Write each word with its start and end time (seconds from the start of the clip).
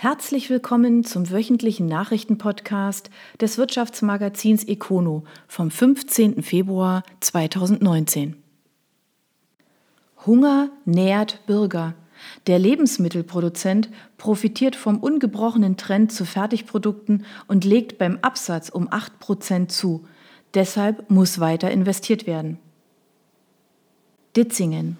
Herzlich 0.00 0.48
willkommen 0.48 1.02
zum 1.02 1.28
wöchentlichen 1.28 1.86
Nachrichtenpodcast 1.86 3.10
des 3.40 3.58
Wirtschaftsmagazins 3.58 4.62
Econo 4.62 5.24
vom 5.48 5.72
15. 5.72 6.40
Februar 6.44 7.02
2019. 7.18 8.36
Hunger 10.24 10.70
nährt 10.84 11.44
Bürger. 11.46 11.94
Der 12.46 12.60
Lebensmittelproduzent 12.60 13.90
profitiert 14.18 14.76
vom 14.76 14.98
ungebrochenen 14.98 15.76
Trend 15.76 16.12
zu 16.12 16.24
Fertigprodukten 16.24 17.24
und 17.48 17.64
legt 17.64 17.98
beim 17.98 18.20
Absatz 18.22 18.68
um 18.68 18.88
8% 18.88 19.66
zu. 19.66 20.06
Deshalb 20.54 21.10
muss 21.10 21.40
weiter 21.40 21.72
investiert 21.72 22.24
werden. 22.24 22.60
Ditzingen. 24.36 24.96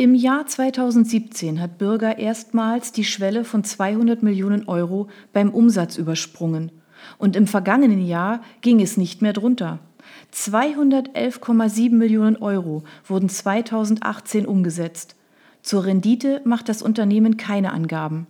Im 0.00 0.14
Jahr 0.14 0.46
2017 0.46 1.60
hat 1.60 1.76
Bürger 1.76 2.16
erstmals 2.16 2.90
die 2.90 3.04
Schwelle 3.04 3.44
von 3.44 3.64
200 3.64 4.22
Millionen 4.22 4.66
Euro 4.66 5.08
beim 5.34 5.50
Umsatz 5.50 5.98
übersprungen. 5.98 6.72
Und 7.18 7.36
im 7.36 7.46
vergangenen 7.46 8.06
Jahr 8.06 8.40
ging 8.62 8.80
es 8.80 8.96
nicht 8.96 9.20
mehr 9.20 9.34
drunter. 9.34 9.78
211,7 10.32 11.90
Millionen 11.90 12.38
Euro 12.38 12.82
wurden 13.06 13.28
2018 13.28 14.46
umgesetzt. 14.46 15.16
Zur 15.60 15.84
Rendite 15.84 16.40
macht 16.46 16.70
das 16.70 16.80
Unternehmen 16.80 17.36
keine 17.36 17.70
Angaben. 17.70 18.26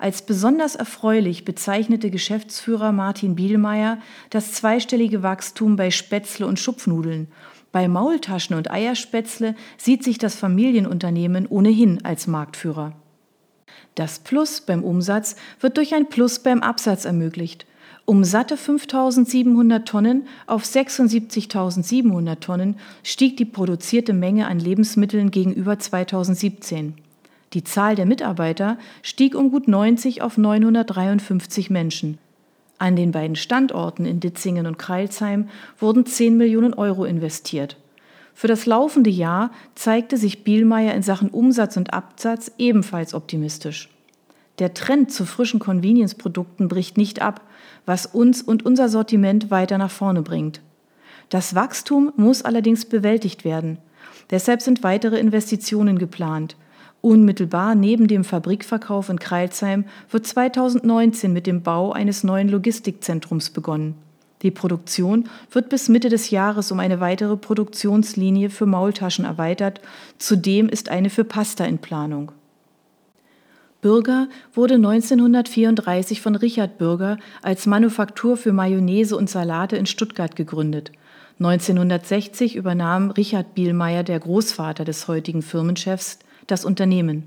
Als 0.00 0.22
besonders 0.22 0.74
erfreulich 0.74 1.44
bezeichnete 1.44 2.10
Geschäftsführer 2.10 2.90
Martin 2.90 3.36
Bielmeier 3.36 3.98
das 4.30 4.50
zweistellige 4.50 5.22
Wachstum 5.22 5.76
bei 5.76 5.92
Spätzle 5.92 6.48
und 6.48 6.58
Schupfnudeln 6.58 7.28
bei 7.74 7.88
Maultaschen 7.88 8.54
und 8.54 8.70
Eierspätzle 8.70 9.56
sieht 9.78 10.04
sich 10.04 10.18
das 10.18 10.36
Familienunternehmen 10.36 11.48
ohnehin 11.48 12.04
als 12.04 12.28
Marktführer. 12.28 12.92
Das 13.96 14.20
Plus 14.20 14.60
beim 14.60 14.84
Umsatz 14.84 15.34
wird 15.58 15.76
durch 15.76 15.92
ein 15.92 16.08
Plus 16.08 16.38
beim 16.38 16.62
Absatz 16.62 17.04
ermöglicht. 17.04 17.66
Um 18.04 18.22
satte 18.22 18.54
5.700 18.54 19.84
Tonnen 19.86 20.28
auf 20.46 20.62
76.700 20.62 22.38
Tonnen 22.38 22.76
stieg 23.02 23.36
die 23.38 23.44
produzierte 23.44 24.12
Menge 24.12 24.46
an 24.46 24.60
Lebensmitteln 24.60 25.32
gegenüber 25.32 25.76
2017. 25.76 26.94
Die 27.54 27.64
Zahl 27.64 27.96
der 27.96 28.06
Mitarbeiter 28.06 28.78
stieg 29.02 29.34
um 29.34 29.50
gut 29.50 29.66
90 29.66 30.22
auf 30.22 30.38
953 30.38 31.70
Menschen. 31.70 32.18
An 32.78 32.96
den 32.96 33.12
beiden 33.12 33.36
Standorten 33.36 34.04
in 34.04 34.20
Ditzingen 34.20 34.66
und 34.66 34.78
Kreilsheim 34.78 35.48
wurden 35.78 36.06
10 36.06 36.36
Millionen 36.36 36.74
Euro 36.74 37.04
investiert. 37.04 37.76
Für 38.34 38.48
das 38.48 38.66
laufende 38.66 39.10
Jahr 39.10 39.52
zeigte 39.76 40.16
sich 40.16 40.42
Bielmeier 40.42 40.94
in 40.94 41.02
Sachen 41.02 41.30
Umsatz 41.30 41.76
und 41.76 41.94
Absatz 41.94 42.50
ebenfalls 42.58 43.14
optimistisch. 43.14 43.88
Der 44.58 44.74
Trend 44.74 45.12
zu 45.12 45.24
frischen 45.24 45.60
Convenience-Produkten 45.60 46.68
bricht 46.68 46.96
nicht 46.96 47.22
ab, 47.22 47.40
was 47.86 48.06
uns 48.06 48.42
und 48.42 48.64
unser 48.64 48.88
Sortiment 48.88 49.50
weiter 49.50 49.78
nach 49.78 49.90
vorne 49.90 50.22
bringt. 50.22 50.60
Das 51.28 51.54
Wachstum 51.54 52.12
muss 52.16 52.42
allerdings 52.42 52.84
bewältigt 52.84 53.44
werden. 53.44 53.78
Deshalb 54.30 54.62
sind 54.62 54.82
weitere 54.82 55.18
Investitionen 55.18 55.98
geplant. 55.98 56.56
Unmittelbar 57.04 57.74
neben 57.74 58.08
dem 58.08 58.24
Fabrikverkauf 58.24 59.10
in 59.10 59.18
Kreilsheim 59.18 59.84
wird 60.10 60.26
2019 60.26 61.34
mit 61.34 61.46
dem 61.46 61.62
Bau 61.62 61.92
eines 61.92 62.24
neuen 62.24 62.48
Logistikzentrums 62.48 63.50
begonnen. 63.50 63.94
Die 64.40 64.50
Produktion 64.50 65.28
wird 65.50 65.68
bis 65.68 65.90
Mitte 65.90 66.08
des 66.08 66.30
Jahres 66.30 66.72
um 66.72 66.80
eine 66.80 67.00
weitere 67.00 67.36
Produktionslinie 67.36 68.48
für 68.48 68.64
Maultaschen 68.64 69.26
erweitert. 69.26 69.82
Zudem 70.16 70.70
ist 70.70 70.88
eine 70.88 71.10
für 71.10 71.24
Pasta 71.24 71.66
in 71.66 71.76
Planung. 71.76 72.32
Bürger 73.82 74.28
wurde 74.54 74.76
1934 74.76 76.22
von 76.22 76.36
Richard 76.36 76.78
Bürger 76.78 77.18
als 77.42 77.66
Manufaktur 77.66 78.38
für 78.38 78.54
Mayonnaise 78.54 79.14
und 79.14 79.28
Salate 79.28 79.76
in 79.76 79.84
Stuttgart 79.84 80.36
gegründet. 80.36 80.90
1960 81.38 82.56
übernahm 82.56 83.10
Richard 83.10 83.54
Bielmeier, 83.54 84.04
der 84.04 84.20
Großvater 84.20 84.86
des 84.86 85.06
heutigen 85.06 85.42
Firmenchefs, 85.42 86.18
das 86.46 86.64
Unternehmen. 86.64 87.24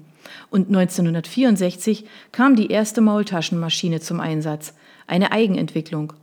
Und 0.50 0.68
1964 0.68 2.06
kam 2.32 2.56
die 2.56 2.70
erste 2.70 3.02
Maultaschenmaschine 3.02 4.00
zum 4.00 4.20
Einsatz, 4.20 4.74
eine 5.08 5.32
Eigenentwicklung. 5.32 6.14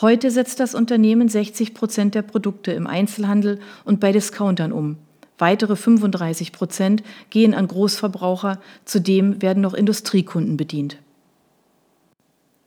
Heute 0.00 0.30
setzt 0.30 0.60
das 0.60 0.74
Unternehmen 0.74 1.28
60 1.28 1.72
Prozent 1.72 2.14
der 2.14 2.22
Produkte 2.22 2.72
im 2.72 2.86
Einzelhandel 2.86 3.60
und 3.84 3.98
bei 3.98 4.12
Discountern 4.12 4.72
um. 4.72 4.98
Weitere 5.38 5.76
35 5.76 6.52
Prozent 6.52 7.02
gehen 7.30 7.54
an 7.54 7.66
Großverbraucher, 7.66 8.60
zudem 8.84 9.42
werden 9.42 9.62
noch 9.62 9.74
Industriekunden 9.74 10.56
bedient. 10.56 10.98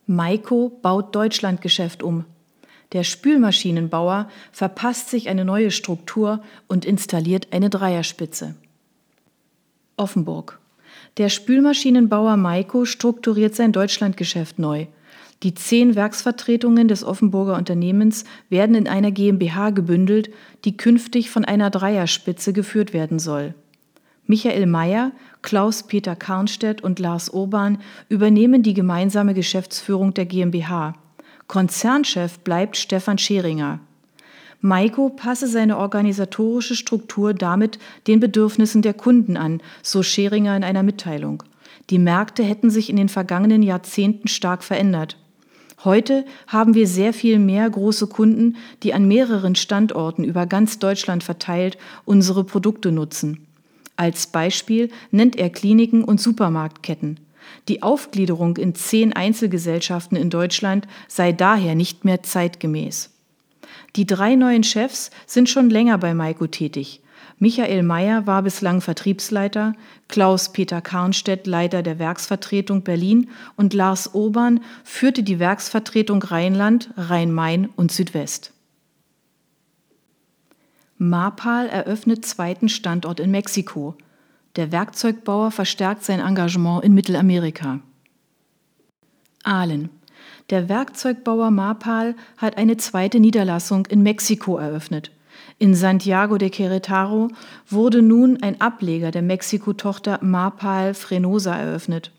Maiko 0.05 0.77
baut 0.81 1.15
Deutschlandgeschäft 1.15 2.01
um. 2.01 2.25
Der 2.93 3.03
Spülmaschinenbauer 3.03 4.27
verpasst 4.51 5.09
sich 5.09 5.29
eine 5.29 5.45
neue 5.45 5.69
Struktur 5.69 6.41
und 6.67 6.85
installiert 6.85 7.49
eine 7.51 7.69
Dreierspitze. 7.69 8.55
Offenburg. 9.99 10.59
Der 11.17 11.29
Spülmaschinenbauer 11.29 12.37
Maiko 12.37 12.85
strukturiert 12.85 13.55
sein 13.55 13.71
Deutschlandgeschäft 13.71 14.57
neu. 14.57 14.87
Die 15.43 15.53
zehn 15.53 15.95
Werksvertretungen 15.95 16.87
des 16.87 17.03
Offenburger 17.03 17.55
Unternehmens 17.55 18.25
werden 18.49 18.75
in 18.75 18.87
einer 18.87 19.11
GmbH 19.11 19.69
gebündelt, 19.69 20.29
die 20.65 20.75
künftig 20.75 21.29
von 21.29 21.45
einer 21.45 21.69
Dreierspitze 21.69 22.51
geführt 22.51 22.93
werden 22.93 23.19
soll. 23.19 23.53
Michael 24.27 24.65
Mayer, 24.65 25.11
Klaus-Peter 25.41 26.15
Karnstedt 26.15 26.81
und 26.81 26.99
Lars 26.99 27.29
Urban 27.29 27.79
übernehmen 28.09 28.63
die 28.63 28.73
gemeinsame 28.73 29.33
Geschäftsführung 29.33 30.13
der 30.13 30.25
GmbH. 30.25 30.93
Konzernchef 31.47 32.39
bleibt 32.39 32.77
Stefan 32.77 33.17
Scheringer. 33.17 33.79
Maiko 34.61 35.09
passe 35.09 35.47
seine 35.47 35.77
organisatorische 35.77 36.75
Struktur 36.75 37.33
damit 37.33 37.79
den 38.07 38.19
Bedürfnissen 38.19 38.81
der 38.81 38.93
Kunden 38.93 39.37
an, 39.37 39.61
so 39.81 40.03
Scheringer 40.03 40.55
in 40.57 40.63
einer 40.63 40.83
Mitteilung. 40.83 41.43
Die 41.89 41.99
Märkte 41.99 42.43
hätten 42.43 42.69
sich 42.69 42.89
in 42.89 42.97
den 42.97 43.09
vergangenen 43.09 43.63
Jahrzehnten 43.63 44.27
stark 44.27 44.63
verändert. 44.63 45.17
Heute 45.85 46.25
haben 46.47 46.73
wir 46.73 46.87
sehr 46.87 47.13
viel 47.13 47.39
mehr 47.39 47.69
große 47.69 48.07
Kunden, 48.07 48.57
die 48.83 48.93
an 48.93 49.07
mehreren 49.07 49.55
Standorten 49.55 50.25
über 50.25 50.45
ganz 50.45 50.77
Deutschland 50.77 51.23
verteilt 51.23 51.77
unsere 52.03 52.43
Produkte 52.43 52.91
nutzen. 52.91 53.47
Als 53.95 54.27
Beispiel 54.27 54.89
nennt 55.11 55.37
er 55.37 55.49
Kliniken 55.49 56.03
und 56.03 56.19
Supermarktketten. 56.19 57.19
Die 57.69 57.81
Aufgliederung 57.81 58.57
in 58.57 58.75
zehn 58.75 59.13
Einzelgesellschaften 59.13 60.17
in 60.17 60.29
Deutschland 60.29 60.85
sei 61.07 61.31
daher 61.31 61.75
nicht 61.75 62.03
mehr 62.03 62.23
zeitgemäß. 62.23 63.11
Die 63.95 64.05
drei 64.05 64.35
neuen 64.35 64.63
Chefs 64.63 65.11
sind 65.25 65.49
schon 65.49 65.69
länger 65.69 65.97
bei 65.97 66.13
Maiko 66.13 66.47
tätig. 66.47 67.01
Michael 67.37 67.83
Mayer 67.83 68.27
war 68.27 68.43
bislang 68.43 68.81
Vertriebsleiter, 68.81 69.73
Klaus-Peter 70.09 70.81
Karnstedt 70.81 71.47
Leiter 71.47 71.81
der 71.83 71.97
Werksvertretung 71.97 72.83
Berlin 72.83 73.29
und 73.55 73.73
Lars 73.73 74.07
Urban 74.13 74.61
führte 74.83 75.23
die 75.23 75.39
Werksvertretung 75.39 76.21
Rheinland, 76.21 76.91
Rhein-Main 76.97 77.69
und 77.75 77.91
Südwest. 77.93 78.51
Marpal 80.97 81.69
eröffnet 81.69 82.25
zweiten 82.25 82.67
Standort 82.67 83.21
in 83.21 83.31
Mexiko. 83.31 83.95
Der 84.57 84.73
Werkzeugbauer 84.73 85.51
verstärkt 85.51 86.03
sein 86.03 86.19
Engagement 86.19 86.83
in 86.83 86.93
Mittelamerika. 86.93 87.79
Aalen. 89.43 89.89
Der 90.49 90.67
Werkzeugbauer 90.67 91.51
Marpal 91.51 92.15
hat 92.37 92.57
eine 92.57 92.77
zweite 92.77 93.19
Niederlassung 93.19 93.85
in 93.85 94.01
Mexiko 94.01 94.57
eröffnet. 94.57 95.11
In 95.59 95.75
Santiago 95.75 96.37
de 96.39 96.49
Querétaro 96.49 97.29
wurde 97.69 98.01
nun 98.01 98.41
ein 98.41 98.59
Ableger 98.59 99.11
der 99.11 99.21
Mexiko-Tochter 99.21 100.19
Marpal 100.23 100.95
Frenosa 100.95 101.55
eröffnet. 101.55 102.11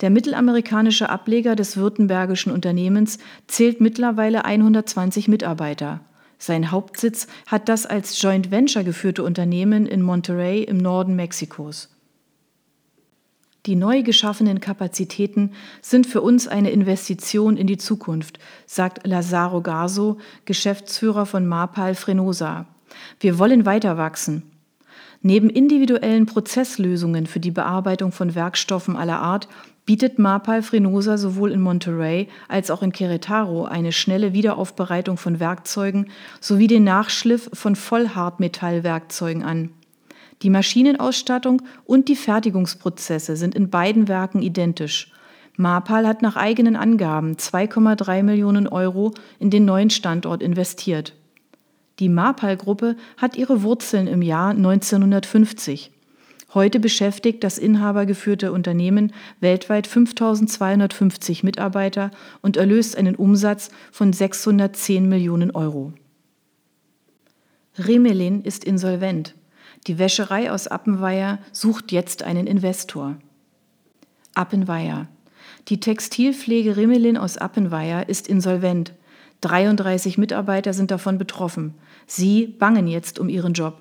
Der 0.00 0.08
mittelamerikanische 0.08 1.10
Ableger 1.10 1.56
des 1.56 1.76
württembergischen 1.76 2.52
Unternehmens 2.52 3.18
zählt 3.48 3.82
mittlerweile 3.82 4.46
120 4.46 5.28
Mitarbeiter. 5.28 6.00
Sein 6.38 6.70
Hauptsitz 6.70 7.26
hat 7.46 7.68
das 7.68 7.84
als 7.84 8.22
Joint 8.22 8.50
Venture 8.50 8.84
geführte 8.84 9.24
Unternehmen 9.24 9.84
in 9.84 10.00
Monterrey 10.00 10.62
im 10.62 10.78
Norden 10.78 11.16
Mexikos. 11.16 11.90
Die 13.68 13.76
neu 13.76 14.02
geschaffenen 14.02 14.60
Kapazitäten 14.60 15.50
sind 15.82 16.06
für 16.06 16.22
uns 16.22 16.48
eine 16.48 16.70
Investition 16.70 17.58
in 17.58 17.66
die 17.66 17.76
Zukunft, 17.76 18.38
sagt 18.64 19.06
Lazaro 19.06 19.60
Garso, 19.60 20.16
Geschäftsführer 20.46 21.26
von 21.26 21.46
Marpal 21.46 21.94
Frenosa. 21.94 22.64
Wir 23.20 23.38
wollen 23.38 23.66
weiter 23.66 23.98
wachsen. 23.98 24.42
Neben 25.20 25.50
individuellen 25.50 26.24
Prozesslösungen 26.24 27.26
für 27.26 27.40
die 27.40 27.50
Bearbeitung 27.50 28.10
von 28.10 28.34
Werkstoffen 28.34 28.96
aller 28.96 29.18
Art 29.18 29.48
bietet 29.84 30.18
Marpal 30.18 30.62
Frenosa 30.62 31.18
sowohl 31.18 31.52
in 31.52 31.60
Monterrey 31.60 32.28
als 32.48 32.70
auch 32.70 32.82
in 32.82 32.90
Querétaro 32.90 33.66
eine 33.66 33.92
schnelle 33.92 34.32
Wiederaufbereitung 34.32 35.18
von 35.18 35.40
Werkzeugen 35.40 36.08
sowie 36.40 36.68
den 36.68 36.84
Nachschliff 36.84 37.50
von 37.52 37.76
Vollhartmetallwerkzeugen 37.76 39.42
an. 39.42 39.68
Die 40.42 40.50
Maschinenausstattung 40.50 41.62
und 41.84 42.08
die 42.08 42.16
Fertigungsprozesse 42.16 43.36
sind 43.36 43.54
in 43.54 43.70
beiden 43.70 44.08
Werken 44.08 44.40
identisch. 44.40 45.12
Marpal 45.56 46.06
hat 46.06 46.22
nach 46.22 46.36
eigenen 46.36 46.76
Angaben 46.76 47.34
2,3 47.34 48.22
Millionen 48.22 48.68
Euro 48.68 49.12
in 49.40 49.50
den 49.50 49.64
neuen 49.64 49.90
Standort 49.90 50.40
investiert. 50.42 51.14
Die 51.98 52.08
Marpal-Gruppe 52.08 52.96
hat 53.16 53.36
ihre 53.36 53.62
Wurzeln 53.62 54.06
im 54.06 54.22
Jahr 54.22 54.50
1950. 54.50 55.90
Heute 56.54 56.78
beschäftigt 56.78 57.42
das 57.42 57.58
inhabergeführte 57.58 58.52
Unternehmen 58.52 59.12
weltweit 59.40 59.88
5250 59.88 61.42
Mitarbeiter 61.42 62.12
und 62.40 62.56
erlöst 62.56 62.96
einen 62.96 63.16
Umsatz 63.16 63.70
von 63.90 64.12
610 64.12 65.08
Millionen 65.08 65.50
Euro. 65.50 65.92
Remelin 67.76 68.42
ist 68.42 68.64
insolvent. 68.64 69.34
Die 69.88 69.98
Wäscherei 69.98 70.52
aus 70.52 70.66
Appenweier 70.66 71.38
sucht 71.50 71.92
jetzt 71.92 72.22
einen 72.22 72.46
Investor. 72.46 73.16
Appenweier. 74.34 75.08
Die 75.68 75.80
Textilpflege 75.80 76.76
Remelin 76.76 77.16
aus 77.16 77.38
Appenweier 77.38 78.06
ist 78.06 78.28
insolvent. 78.28 78.92
33 79.40 80.18
Mitarbeiter 80.18 80.74
sind 80.74 80.90
davon 80.90 81.16
betroffen. 81.16 81.72
Sie 82.06 82.46
bangen 82.46 82.86
jetzt 82.86 83.18
um 83.18 83.30
ihren 83.30 83.54
Job. 83.54 83.78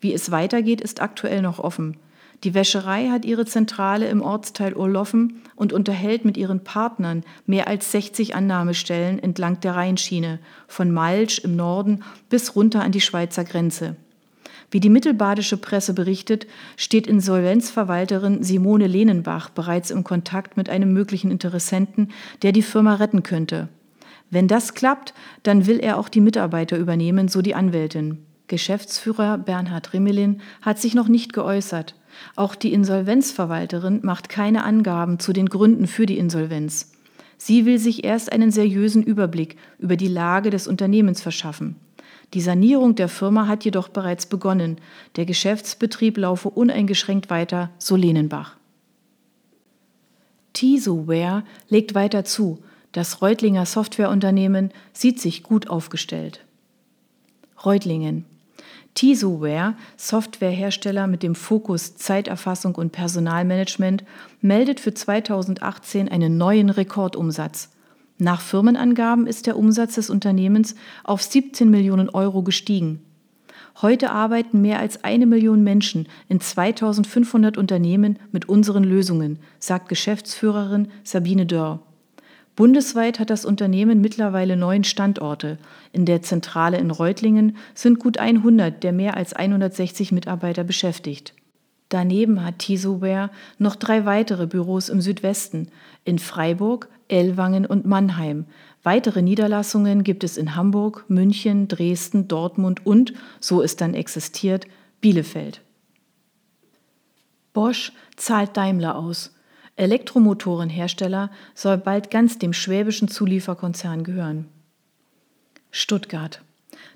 Wie 0.00 0.14
es 0.14 0.30
weitergeht, 0.30 0.80
ist 0.80 1.02
aktuell 1.02 1.42
noch 1.42 1.58
offen. 1.58 1.98
Die 2.44 2.54
Wäscherei 2.54 3.10
hat 3.10 3.26
ihre 3.26 3.44
Zentrale 3.44 4.08
im 4.08 4.22
Ortsteil 4.22 4.74
Urloffen 4.74 5.42
und 5.54 5.74
unterhält 5.74 6.24
mit 6.24 6.38
ihren 6.38 6.64
Partnern 6.64 7.24
mehr 7.44 7.68
als 7.68 7.92
60 7.92 8.34
Annahmestellen 8.34 9.18
entlang 9.18 9.60
der 9.60 9.76
Rheinschiene, 9.76 10.38
von 10.66 10.90
Malsch 10.90 11.40
im 11.40 11.56
Norden 11.56 12.04
bis 12.30 12.56
runter 12.56 12.82
an 12.82 12.92
die 12.92 13.02
Schweizer 13.02 13.44
Grenze. 13.44 13.96
Wie 14.72 14.80
die 14.80 14.88
mittelbadische 14.88 15.58
Presse 15.58 15.92
berichtet, 15.92 16.46
steht 16.78 17.06
Insolvenzverwalterin 17.06 18.42
Simone 18.42 18.86
Lehnenbach 18.86 19.50
bereits 19.50 19.90
im 19.90 20.02
Kontakt 20.02 20.56
mit 20.56 20.70
einem 20.70 20.94
möglichen 20.94 21.30
Interessenten, 21.30 22.10
der 22.40 22.52
die 22.52 22.62
Firma 22.62 22.94
retten 22.94 23.22
könnte. 23.22 23.68
Wenn 24.30 24.48
das 24.48 24.72
klappt, 24.72 25.12
dann 25.42 25.66
will 25.66 25.78
er 25.78 25.98
auch 25.98 26.08
die 26.08 26.22
Mitarbeiter 26.22 26.78
übernehmen, 26.78 27.28
so 27.28 27.42
die 27.42 27.54
Anwältin. 27.54 28.24
Geschäftsführer 28.48 29.36
Bernhard 29.36 29.92
Rimmelin 29.92 30.40
hat 30.62 30.78
sich 30.78 30.94
noch 30.94 31.08
nicht 31.08 31.34
geäußert. 31.34 31.94
Auch 32.34 32.54
die 32.54 32.72
Insolvenzverwalterin 32.72 34.00
macht 34.02 34.30
keine 34.30 34.64
Angaben 34.64 35.18
zu 35.18 35.34
den 35.34 35.50
Gründen 35.50 35.86
für 35.86 36.06
die 36.06 36.16
Insolvenz. 36.16 36.92
Sie 37.36 37.66
will 37.66 37.78
sich 37.78 38.04
erst 38.04 38.32
einen 38.32 38.50
seriösen 38.50 39.02
Überblick 39.02 39.56
über 39.78 39.96
die 39.96 40.08
Lage 40.08 40.48
des 40.48 40.66
Unternehmens 40.66 41.20
verschaffen. 41.20 41.76
Die 42.34 42.40
Sanierung 42.40 42.94
der 42.94 43.08
Firma 43.08 43.46
hat 43.46 43.64
jedoch 43.64 43.88
bereits 43.88 44.26
begonnen. 44.26 44.78
Der 45.16 45.26
Geschäftsbetrieb 45.26 46.16
laufe 46.16 46.48
uneingeschränkt 46.48 47.28
weiter, 47.28 47.70
so 47.78 47.94
Lehnenbach. 47.94 48.56
Tisoware 50.54 51.44
legt 51.68 51.94
weiter 51.94 52.24
zu. 52.24 52.62
Das 52.92 53.22
Reutlinger 53.22 53.66
Softwareunternehmen 53.66 54.70
sieht 54.92 55.20
sich 55.20 55.42
gut 55.42 55.68
aufgestellt. 55.68 56.44
Reutlingen. 57.64 58.24
Tisoware, 58.94 59.74
Softwarehersteller 59.96 61.06
mit 61.06 61.22
dem 61.22 61.34
Fokus 61.34 61.96
Zeiterfassung 61.96 62.74
und 62.74 62.92
Personalmanagement, 62.92 64.04
meldet 64.42 64.80
für 64.80 64.92
2018 64.92 66.10
einen 66.10 66.36
neuen 66.36 66.68
Rekordumsatz. 66.68 67.70
Nach 68.18 68.40
Firmenangaben 68.40 69.26
ist 69.26 69.46
der 69.46 69.56
Umsatz 69.56 69.96
des 69.96 70.10
Unternehmens 70.10 70.74
auf 71.04 71.22
17 71.22 71.70
Millionen 71.70 72.08
Euro 72.08 72.42
gestiegen. 72.42 73.00
Heute 73.80 74.10
arbeiten 74.10 74.60
mehr 74.60 74.78
als 74.80 75.02
eine 75.02 75.26
Million 75.26 75.64
Menschen 75.64 76.06
in 76.28 76.40
2500 76.40 77.56
Unternehmen 77.56 78.18
mit 78.30 78.48
unseren 78.48 78.84
Lösungen, 78.84 79.38
sagt 79.58 79.88
Geschäftsführerin 79.88 80.88
Sabine 81.04 81.46
Dörr. 81.46 81.80
Bundesweit 82.54 83.18
hat 83.18 83.30
das 83.30 83.46
Unternehmen 83.46 84.02
mittlerweile 84.02 84.58
neun 84.58 84.84
Standorte. 84.84 85.56
In 85.92 86.04
der 86.04 86.20
Zentrale 86.20 86.76
in 86.76 86.90
Reutlingen 86.90 87.56
sind 87.74 87.98
gut 87.98 88.18
100 88.18 88.82
der 88.82 88.92
mehr 88.92 89.16
als 89.16 89.32
160 89.32 90.12
Mitarbeiter 90.12 90.62
beschäftigt. 90.62 91.34
Daneben 91.88 92.44
hat 92.44 92.58
Tisoware 92.58 93.30
noch 93.58 93.76
drei 93.76 94.04
weitere 94.04 94.46
Büros 94.46 94.90
im 94.90 95.00
Südwesten, 95.00 95.68
in 96.04 96.18
Freiburg, 96.18 96.88
Ellwangen 97.12 97.66
und 97.66 97.84
Mannheim. 97.84 98.46
Weitere 98.82 99.22
Niederlassungen 99.22 100.02
gibt 100.02 100.24
es 100.24 100.36
in 100.36 100.56
Hamburg, 100.56 101.04
München, 101.08 101.68
Dresden, 101.68 102.26
Dortmund 102.26 102.84
und, 102.86 103.12
so 103.38 103.62
es 103.62 103.76
dann 103.76 103.94
existiert, 103.94 104.66
Bielefeld. 105.00 105.60
Bosch 107.52 107.92
zahlt 108.16 108.56
Daimler 108.56 108.96
aus. 108.96 109.34
Elektromotorenhersteller 109.76 111.30
soll 111.54 111.78
bald 111.78 112.10
ganz 112.10 112.38
dem 112.38 112.52
schwäbischen 112.52 113.08
Zulieferkonzern 113.08 114.04
gehören. 114.04 114.48
Stuttgart. 115.70 116.42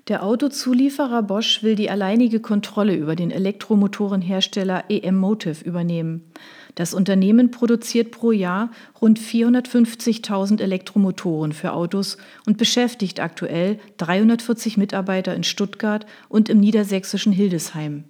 Der 0.07 0.23
Autozulieferer 0.23 1.21
Bosch 1.23 1.63
will 1.63 1.75
die 1.75 1.89
alleinige 1.89 2.39
Kontrolle 2.39 2.95
über 2.95 3.15
den 3.15 3.29
Elektromotorenhersteller 3.29 4.85
EM 4.89 5.17
Motive 5.17 5.63
übernehmen. 5.63 6.31
Das 6.77 6.93
Unternehmen 6.93 7.49
produziert 7.49 8.11
pro 8.11 8.31
Jahr 8.31 8.69
rund 9.01 9.19
450.000 9.19 10.61
Elektromotoren 10.61 11.51
für 11.51 11.73
Autos 11.73 12.19
und 12.45 12.59
beschäftigt 12.59 13.19
aktuell 13.19 13.79
340 13.97 14.77
Mitarbeiter 14.77 15.33
in 15.33 15.43
Stuttgart 15.43 16.05
und 16.29 16.49
im 16.49 16.59
niedersächsischen 16.59 17.31
Hildesheim. 17.31 18.03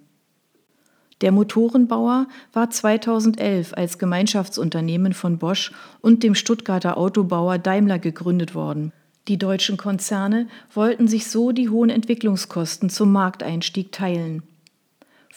Der 1.22 1.32
Motorenbauer 1.32 2.26
war 2.52 2.68
2011 2.68 3.72
als 3.72 3.98
Gemeinschaftsunternehmen 3.98 5.14
von 5.14 5.38
Bosch 5.38 5.72
und 6.02 6.22
dem 6.22 6.34
Stuttgarter 6.34 6.98
Autobauer 6.98 7.56
Daimler 7.56 7.98
gegründet 7.98 8.54
worden. 8.54 8.92
Die 9.28 9.38
deutschen 9.38 9.78
Konzerne 9.78 10.46
wollten 10.74 11.08
sich 11.08 11.28
so 11.28 11.52
die 11.52 11.70
hohen 11.70 11.88
Entwicklungskosten 11.88 12.90
zum 12.90 13.12
Markteinstieg 13.12 13.92
teilen. 13.92 14.42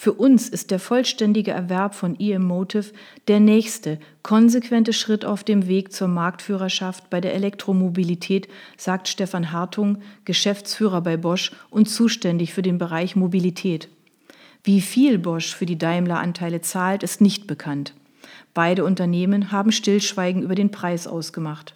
Für 0.03 0.13
uns 0.13 0.49
ist 0.49 0.71
der 0.71 0.79
vollständige 0.79 1.51
Erwerb 1.51 1.93
von 1.93 2.19
EM 2.19 2.41
Motive 2.41 2.91
der 3.27 3.39
nächste, 3.39 3.99
konsequente 4.23 4.93
Schritt 4.93 5.25
auf 5.25 5.43
dem 5.43 5.67
Weg 5.67 5.93
zur 5.93 6.07
Marktführerschaft 6.07 7.11
bei 7.11 7.21
der 7.21 7.35
Elektromobilität, 7.35 8.47
sagt 8.77 9.09
Stefan 9.09 9.51
Hartung, 9.51 10.01
Geschäftsführer 10.25 11.01
bei 11.01 11.17
Bosch 11.17 11.51
und 11.69 11.87
zuständig 11.87 12.51
für 12.51 12.63
den 12.63 12.79
Bereich 12.79 13.15
Mobilität. 13.15 13.89
Wie 14.63 14.81
viel 14.81 15.19
Bosch 15.19 15.53
für 15.53 15.67
die 15.67 15.77
Daimler-Anteile 15.77 16.61
zahlt, 16.61 17.03
ist 17.03 17.21
nicht 17.21 17.45
bekannt. 17.45 17.93
Beide 18.55 18.85
Unternehmen 18.85 19.51
haben 19.51 19.71
Stillschweigen 19.71 20.41
über 20.41 20.55
den 20.55 20.71
Preis 20.71 21.05
ausgemacht. 21.05 21.75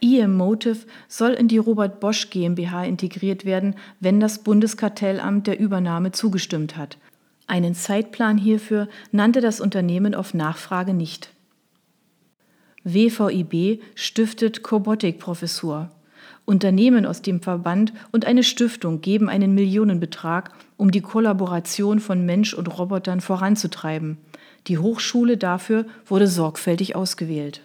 EM 0.00 0.36
Motive 0.36 0.84
soll 1.06 1.34
in 1.34 1.46
die 1.46 1.58
Robert 1.58 2.00
Bosch 2.00 2.28
GmbH 2.28 2.82
integriert 2.82 3.44
werden, 3.44 3.76
wenn 4.00 4.18
das 4.18 4.40
Bundeskartellamt 4.40 5.46
der 5.46 5.60
Übernahme 5.60 6.10
zugestimmt 6.10 6.76
hat. 6.76 6.98
Einen 7.46 7.74
Zeitplan 7.74 8.38
hierfür 8.38 8.88
nannte 9.12 9.40
das 9.40 9.60
Unternehmen 9.60 10.14
auf 10.14 10.34
Nachfrage 10.34 10.94
nicht. 10.94 11.30
WVIB 12.84 13.82
stiftet 13.94 14.62
Cobotic-Professur. 14.62 15.90
Unternehmen 16.44 17.06
aus 17.06 17.22
dem 17.22 17.42
Verband 17.42 17.92
und 18.12 18.24
eine 18.24 18.44
Stiftung 18.44 19.00
geben 19.00 19.28
einen 19.28 19.54
Millionenbetrag, 19.54 20.52
um 20.76 20.90
die 20.90 21.00
Kollaboration 21.00 21.98
von 21.98 22.24
Mensch 22.24 22.54
und 22.54 22.78
Robotern 22.78 23.20
voranzutreiben. 23.20 24.18
Die 24.68 24.78
Hochschule 24.78 25.36
dafür 25.36 25.86
wurde 26.06 26.28
sorgfältig 26.28 26.94
ausgewählt. 26.94 27.62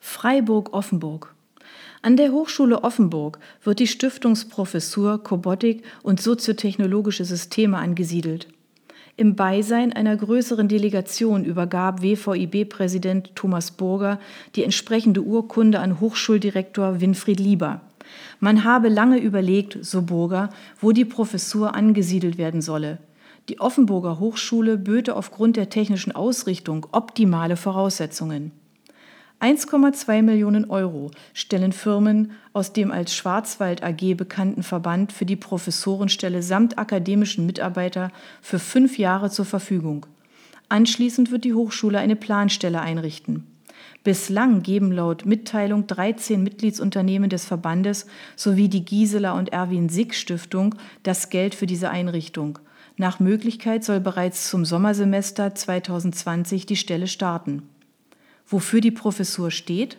Freiburg-Offenburg 0.00 1.34
an 2.02 2.16
der 2.16 2.32
Hochschule 2.32 2.82
Offenburg 2.82 3.38
wird 3.62 3.78
die 3.78 3.86
Stiftungsprofessur 3.86 5.22
Kobotik 5.22 5.84
und 6.02 6.18
soziotechnologische 6.18 7.26
Systeme 7.26 7.76
angesiedelt. 7.76 8.48
Im 9.20 9.36
Beisein 9.36 9.92
einer 9.92 10.16
größeren 10.16 10.66
Delegation 10.66 11.44
übergab 11.44 12.00
WVIB-Präsident 12.00 13.36
Thomas 13.36 13.70
Burger 13.70 14.18
die 14.56 14.64
entsprechende 14.64 15.20
Urkunde 15.20 15.80
an 15.80 16.00
Hochschuldirektor 16.00 17.02
Winfried 17.02 17.38
Lieber. 17.38 17.82
Man 18.38 18.64
habe 18.64 18.88
lange 18.88 19.18
überlegt, 19.18 19.76
so 19.82 20.00
Burger, 20.00 20.48
wo 20.80 20.92
die 20.92 21.04
Professur 21.04 21.74
angesiedelt 21.74 22.38
werden 22.38 22.62
solle. 22.62 22.96
Die 23.50 23.60
Offenburger 23.60 24.20
Hochschule 24.20 24.78
böte 24.78 25.14
aufgrund 25.14 25.56
der 25.56 25.68
technischen 25.68 26.12
Ausrichtung 26.12 26.86
optimale 26.90 27.58
Voraussetzungen. 27.58 28.52
1,2 29.40 30.20
Millionen 30.20 30.68
Euro 30.68 31.10
stellen 31.32 31.72
Firmen 31.72 32.32
aus 32.52 32.74
dem 32.74 32.92
als 32.92 33.14
Schwarzwald 33.14 33.82
AG 33.82 34.14
bekannten 34.14 34.62
Verband 34.62 35.12
für 35.12 35.24
die 35.24 35.36
Professorenstelle 35.36 36.42
samt 36.42 36.78
akademischen 36.78 37.46
Mitarbeiter 37.46 38.12
für 38.42 38.58
fünf 38.58 38.98
Jahre 38.98 39.30
zur 39.30 39.46
Verfügung. 39.46 40.04
Anschließend 40.68 41.30
wird 41.30 41.44
die 41.44 41.54
Hochschule 41.54 41.98
eine 41.98 42.16
Planstelle 42.16 42.82
einrichten. 42.82 43.46
Bislang 44.04 44.62
geben 44.62 44.92
laut 44.92 45.24
Mitteilung 45.24 45.86
13 45.86 46.42
Mitgliedsunternehmen 46.42 47.30
des 47.30 47.46
Verbandes 47.46 48.06
sowie 48.36 48.68
die 48.68 48.84
Gisela 48.84 49.32
und 49.32 49.54
Erwin 49.54 49.88
Sick 49.88 50.14
Stiftung 50.14 50.74
das 51.02 51.30
Geld 51.30 51.54
für 51.54 51.66
diese 51.66 51.88
Einrichtung. 51.88 52.58
Nach 52.98 53.20
Möglichkeit 53.20 53.84
soll 53.84 54.00
bereits 54.00 54.50
zum 54.50 54.66
Sommersemester 54.66 55.54
2020 55.54 56.66
die 56.66 56.76
Stelle 56.76 57.06
starten. 57.06 57.62
Wofür 58.50 58.80
die 58.80 58.90
Professur 58.90 59.52
steht? 59.52 59.96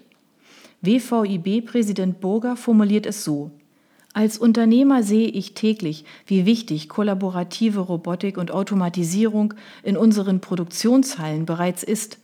WVIB-Präsident 0.81 2.19
Burger 2.19 2.57
formuliert 2.57 3.05
es 3.05 3.23
so. 3.23 3.51
Als 4.13 4.37
Unternehmer 4.37 5.03
sehe 5.03 5.29
ich 5.29 5.53
täglich, 5.53 6.03
wie 6.25 6.45
wichtig 6.45 6.89
kollaborative 6.89 7.79
Robotik 7.79 8.37
und 8.37 8.51
Automatisierung 8.51 9.53
in 9.83 9.95
unseren 9.95 10.41
Produktionshallen 10.41 11.45
bereits 11.45 11.81
ist. 11.81 12.17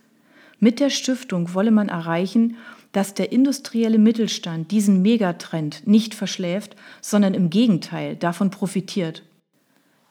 Mit 0.60 0.82
der 0.82 0.90
Stiftung 0.90 1.54
wolle 1.54 1.72
man 1.72 1.88
erreichen, 1.88 2.58
dass 2.92 3.14
der 3.14 3.32
industrielle 3.32 4.00
Mittelstand 4.00 4.72
diesen 4.72 5.02
Megatrend 5.02 5.88
nicht 5.88 6.14
verschläft, 6.14 6.76
sondern 7.02 7.36
im 7.36 7.50
Gegenteil 7.50 8.18
davon 8.18 8.50
profitiert. 8.50 9.24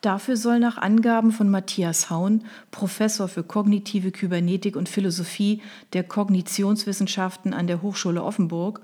Dafür 0.07 0.37
soll 0.37 0.61
nach 0.61 0.77
Angaben 0.77 1.33
von 1.33 1.51
Matthias 1.51 2.11
Haun, 2.11 2.45
Professor 2.71 3.27
für 3.27 3.43
kognitive 3.43 4.13
Kybernetik 4.13 4.77
und 4.77 4.89
Philosophie 4.89 5.63
der 5.95 6.05
Kognitionswissenschaften 6.05 7.53
an 7.53 7.67
der 7.67 7.83
Hochschule 7.83 8.23
Offenburg, 8.23 8.81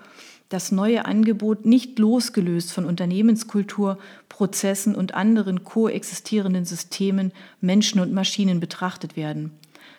das 0.49 0.73
neue 0.73 1.05
Angebot 1.05 1.64
nicht 1.64 2.00
losgelöst 2.00 2.73
von 2.73 2.85
Unternehmenskultur, 2.85 3.99
Prozessen 4.29 4.97
und 4.97 5.14
anderen 5.14 5.62
koexistierenden 5.62 6.64
Systemen, 6.64 7.31
Menschen 7.61 8.00
und 8.00 8.12
Maschinen 8.12 8.59
betrachtet 8.59 9.14
werden. 9.14 9.52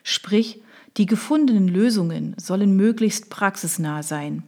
Sprich, 0.03 0.61
die 0.97 1.05
gefundenen 1.05 1.69
Lösungen 1.69 2.35
sollen 2.35 2.75
möglichst 2.75 3.29
praxisnah 3.29 4.03
sein. 4.03 4.43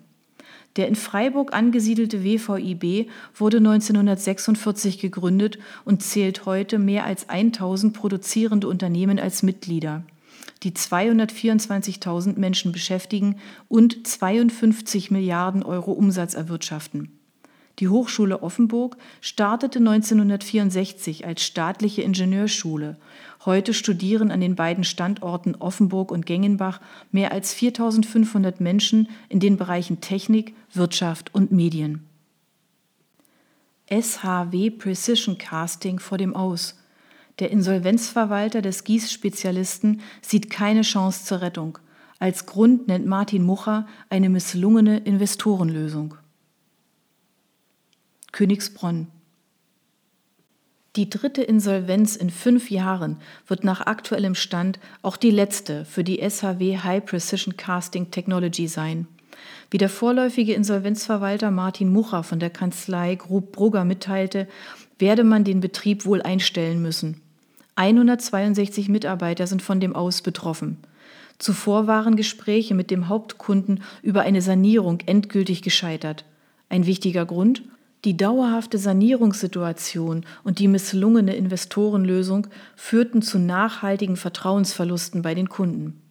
Der 0.76 0.88
in 0.88 0.96
Freiburg 0.96 1.54
angesiedelte 1.54 2.24
WVIB 2.24 3.10
wurde 3.34 3.58
1946 3.58 5.00
gegründet 5.00 5.58
und 5.86 6.04
zählt 6.04 6.46
heute 6.46 6.80
mehr 6.80 7.06
als 7.06 7.30
1000 7.30 7.94
produzierende 7.94 8.68
Unternehmen 8.68 9.18
als 9.18 9.42
Mitglieder, 9.42 10.04
die 10.64 10.72
224.000 10.72 12.38
Menschen 12.38 12.74
beschäftigen 12.74 13.38
und 13.70 14.06
52 14.06 15.12
Milliarden 15.12 15.64
Euro 15.64 15.92
Umsatz 15.94 16.34
erwirtschaften. 16.34 17.15
Die 17.80 17.90
Hochschule 17.90 18.42
Offenburg 18.42 18.96
startete 19.20 19.80
1964 19.80 21.26
als 21.26 21.44
staatliche 21.44 22.04
Ingenieurschule. 22.04 22.98
Heute 23.44 23.74
studieren 23.74 24.32
an 24.32 24.40
den 24.40 24.56
beiden 24.56 24.86
Standorten 24.86 25.56
Offenburg 25.56 26.12
und 26.12 26.26
Gengenbach 26.26 26.80
mehr 27.12 27.34
als 27.34 27.54
4500 27.54 28.62
Menschen 28.62 29.10
in 29.28 29.42
den 29.42 29.58
Bereichen 29.58 30.00
Technik, 30.00 30.56
Wirtschaft 30.74 31.36
und 31.36 31.52
Medien. 31.52 32.08
SHW 33.90 34.72
Precision 34.72 35.38
Casting 35.38 36.00
vor 36.00 36.18
dem 36.18 36.36
Aus. 36.36 36.80
Der 37.40 37.52
Insolvenzverwalter 37.52 38.62
des 38.62 38.86
Gießspezialisten 38.86 40.02
sieht 40.22 40.50
keine 40.50 40.82
Chance 40.82 41.26
zur 41.26 41.42
Rettung. 41.42 41.78
Als 42.18 42.46
Grund 42.46 42.88
nennt 42.88 43.06
Martin 43.06 43.44
Mucher 43.44 43.86
eine 44.10 44.30
misslungene 44.30 45.00
Investorenlösung. 45.00 46.16
Königsbronn. 48.36 49.08
Die 50.98 51.10
dritte 51.10 51.42
Insolvenz 51.42 52.18
in 52.18 52.30
fünf 52.30 52.70
Jahren 52.70 53.16
wird 53.48 53.64
nach 53.64 53.86
aktuellem 53.86 54.36
Stand 54.36 54.78
auch 55.02 55.16
die 55.16 55.32
letzte 55.32 55.86
für 55.86 56.04
die 56.04 56.18
SHW 56.18 56.80
High 56.80 57.06
Precision 57.06 57.56
Casting 57.56 58.12
Technology 58.12 58.68
sein. 58.68 59.08
Wie 59.72 59.78
der 59.78 59.88
vorläufige 59.88 60.54
Insolvenzverwalter 60.54 61.50
Martin 61.50 61.88
Mucher 61.88 62.24
von 62.24 62.42
der 62.42 62.50
Kanzlei 62.50 63.16
Grub 63.16 63.54
Brugger 63.54 63.86
mitteilte, 63.86 64.50
werde 65.00 65.24
man 65.24 65.46
den 65.46 65.62
Betrieb 65.62 66.06
wohl 66.06 66.22
einstellen 66.22 66.82
müssen. 66.82 67.22
162 67.76 68.90
Mitarbeiter 68.90 69.48
sind 69.48 69.62
von 69.62 69.80
dem 69.80 69.96
Aus 69.96 70.22
betroffen. 70.22 70.80
Zuvor 71.38 71.88
waren 71.88 72.18
Gespräche 72.18 72.76
mit 72.76 72.92
dem 72.92 73.08
Hauptkunden 73.08 73.82
über 74.02 74.24
eine 74.24 74.42
Sanierung 74.42 75.00
endgültig 75.06 75.62
gescheitert. 75.62 76.26
Ein 76.68 76.86
wichtiger 76.86 77.26
Grund? 77.26 77.64
Die 78.04 78.18
dauerhafte 78.18 78.78
Sanierungssituation 78.78 80.26
und 80.44 80.60
die 80.60 80.68
misslungene 80.68 81.36
Investorenlösung 81.36 82.48
führten 82.76 83.22
zu 83.22 83.40
nachhaltigen 83.40 84.16
Vertrauensverlusten 84.16 85.22
bei 85.22 85.34
den 85.34 85.50
Kunden. 85.50 86.02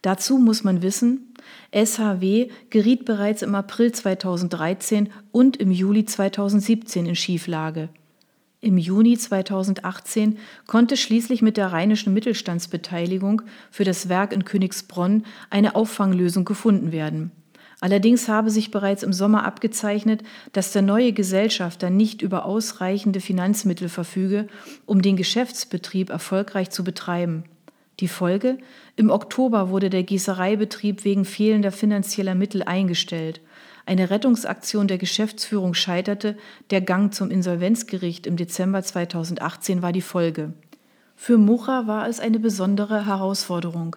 Dazu 0.00 0.38
muss 0.38 0.64
man 0.64 0.82
wissen, 0.82 1.34
SHW 1.72 2.48
geriet 2.70 3.04
bereits 3.04 3.42
im 3.42 3.54
April 3.54 3.92
2013 3.92 5.10
und 5.30 5.56
im 5.58 5.70
Juli 5.70 6.04
2017 6.04 7.06
in 7.06 7.16
Schieflage. 7.16 7.88
Im 8.60 8.78
Juni 8.78 9.18
2018 9.18 10.38
konnte 10.68 10.96
schließlich 10.96 11.42
mit 11.42 11.56
der 11.56 11.72
rheinischen 11.72 12.14
Mittelstandsbeteiligung 12.14 13.42
für 13.72 13.82
das 13.82 14.08
Werk 14.08 14.32
in 14.32 14.44
Königsbronn 14.44 15.24
eine 15.50 15.74
Auffanglösung 15.74 16.44
gefunden 16.44 16.92
werden. 16.92 17.32
Allerdings 17.82 18.28
habe 18.28 18.48
sich 18.48 18.70
bereits 18.70 19.02
im 19.02 19.12
Sommer 19.12 19.44
abgezeichnet, 19.44 20.22
dass 20.52 20.70
der 20.70 20.82
neue 20.82 21.12
Gesellschafter 21.12 21.90
nicht 21.90 22.22
über 22.22 22.44
ausreichende 22.44 23.18
Finanzmittel 23.18 23.88
verfüge, 23.88 24.46
um 24.86 25.02
den 25.02 25.16
Geschäftsbetrieb 25.16 26.08
erfolgreich 26.08 26.70
zu 26.70 26.84
betreiben. 26.84 27.42
Die 27.98 28.06
Folge? 28.06 28.58
Im 28.94 29.10
Oktober 29.10 29.68
wurde 29.70 29.90
der 29.90 30.04
Gießereibetrieb 30.04 31.04
wegen 31.04 31.24
fehlender 31.24 31.72
finanzieller 31.72 32.36
Mittel 32.36 32.62
eingestellt. 32.62 33.40
Eine 33.84 34.10
Rettungsaktion 34.10 34.86
der 34.86 34.98
Geschäftsführung 34.98 35.74
scheiterte, 35.74 36.36
der 36.70 36.82
Gang 36.82 37.12
zum 37.12 37.32
Insolvenzgericht 37.32 38.28
im 38.28 38.36
Dezember 38.36 38.84
2018 38.84 39.82
war 39.82 39.90
die 39.90 40.02
Folge. 40.02 40.52
Für 41.16 41.38
Mucha 41.38 41.86
war 41.86 42.08
es 42.08 42.20
eine 42.20 42.38
besondere 42.38 43.06
Herausforderung, 43.06 43.96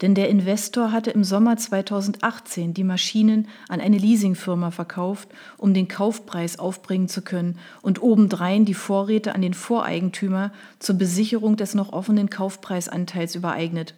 denn 0.00 0.14
der 0.14 0.28
Investor 0.28 0.90
hatte 0.92 1.10
im 1.10 1.22
Sommer 1.22 1.56
2018 1.56 2.74
die 2.74 2.84
Maschinen 2.84 3.48
an 3.68 3.80
eine 3.80 3.98
Leasingfirma 3.98 4.70
verkauft, 4.70 5.28
um 5.56 5.72
den 5.72 5.88
Kaufpreis 5.88 6.58
aufbringen 6.58 7.08
zu 7.08 7.22
können 7.22 7.58
und 7.80 8.02
obendrein 8.02 8.64
die 8.64 8.74
Vorräte 8.74 9.34
an 9.34 9.42
den 9.42 9.54
Voreigentümer 9.54 10.52
zur 10.78 10.96
Besicherung 10.96 11.56
des 11.56 11.74
noch 11.74 11.92
offenen 11.92 12.28
Kaufpreisanteils 12.28 13.34
übereignet. 13.34 13.94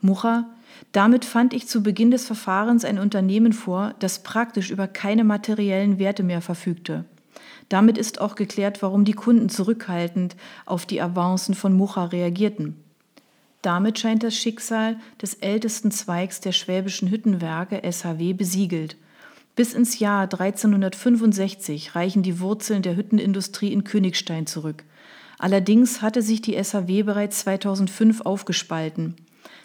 Mucha, 0.00 0.46
damit 0.92 1.24
fand 1.24 1.54
ich 1.54 1.68
zu 1.68 1.82
Beginn 1.82 2.10
des 2.10 2.26
Verfahrens 2.26 2.84
ein 2.84 2.98
Unternehmen 2.98 3.52
vor, 3.52 3.94
das 3.98 4.22
praktisch 4.22 4.70
über 4.70 4.86
keine 4.86 5.24
materiellen 5.24 5.98
Werte 5.98 6.22
mehr 6.22 6.40
verfügte. 6.40 7.04
Damit 7.68 7.98
ist 7.98 8.20
auch 8.20 8.34
geklärt, 8.34 8.82
warum 8.82 9.04
die 9.04 9.12
Kunden 9.12 9.48
zurückhaltend 9.48 10.36
auf 10.66 10.86
die 10.86 11.02
Avancen 11.02 11.54
von 11.54 11.74
Mucha 11.74 12.04
reagierten. 12.04 12.82
Damit 13.68 13.98
scheint 13.98 14.22
das 14.22 14.34
Schicksal 14.34 14.96
des 15.20 15.34
ältesten 15.34 15.90
Zweigs 15.90 16.40
der 16.40 16.52
schwäbischen 16.52 17.10
Hüttenwerke 17.10 17.82
SHW 17.84 18.32
besiegelt. 18.32 18.96
Bis 19.56 19.74
ins 19.74 19.98
Jahr 19.98 20.22
1365 20.22 21.94
reichen 21.94 22.22
die 22.22 22.40
Wurzeln 22.40 22.80
der 22.80 22.96
Hüttenindustrie 22.96 23.70
in 23.70 23.84
Königstein 23.84 24.46
zurück. 24.46 24.84
Allerdings 25.38 26.00
hatte 26.00 26.22
sich 26.22 26.40
die 26.40 26.54
SHW 26.54 27.02
bereits 27.02 27.40
2005 27.40 28.22
aufgespalten. 28.22 29.16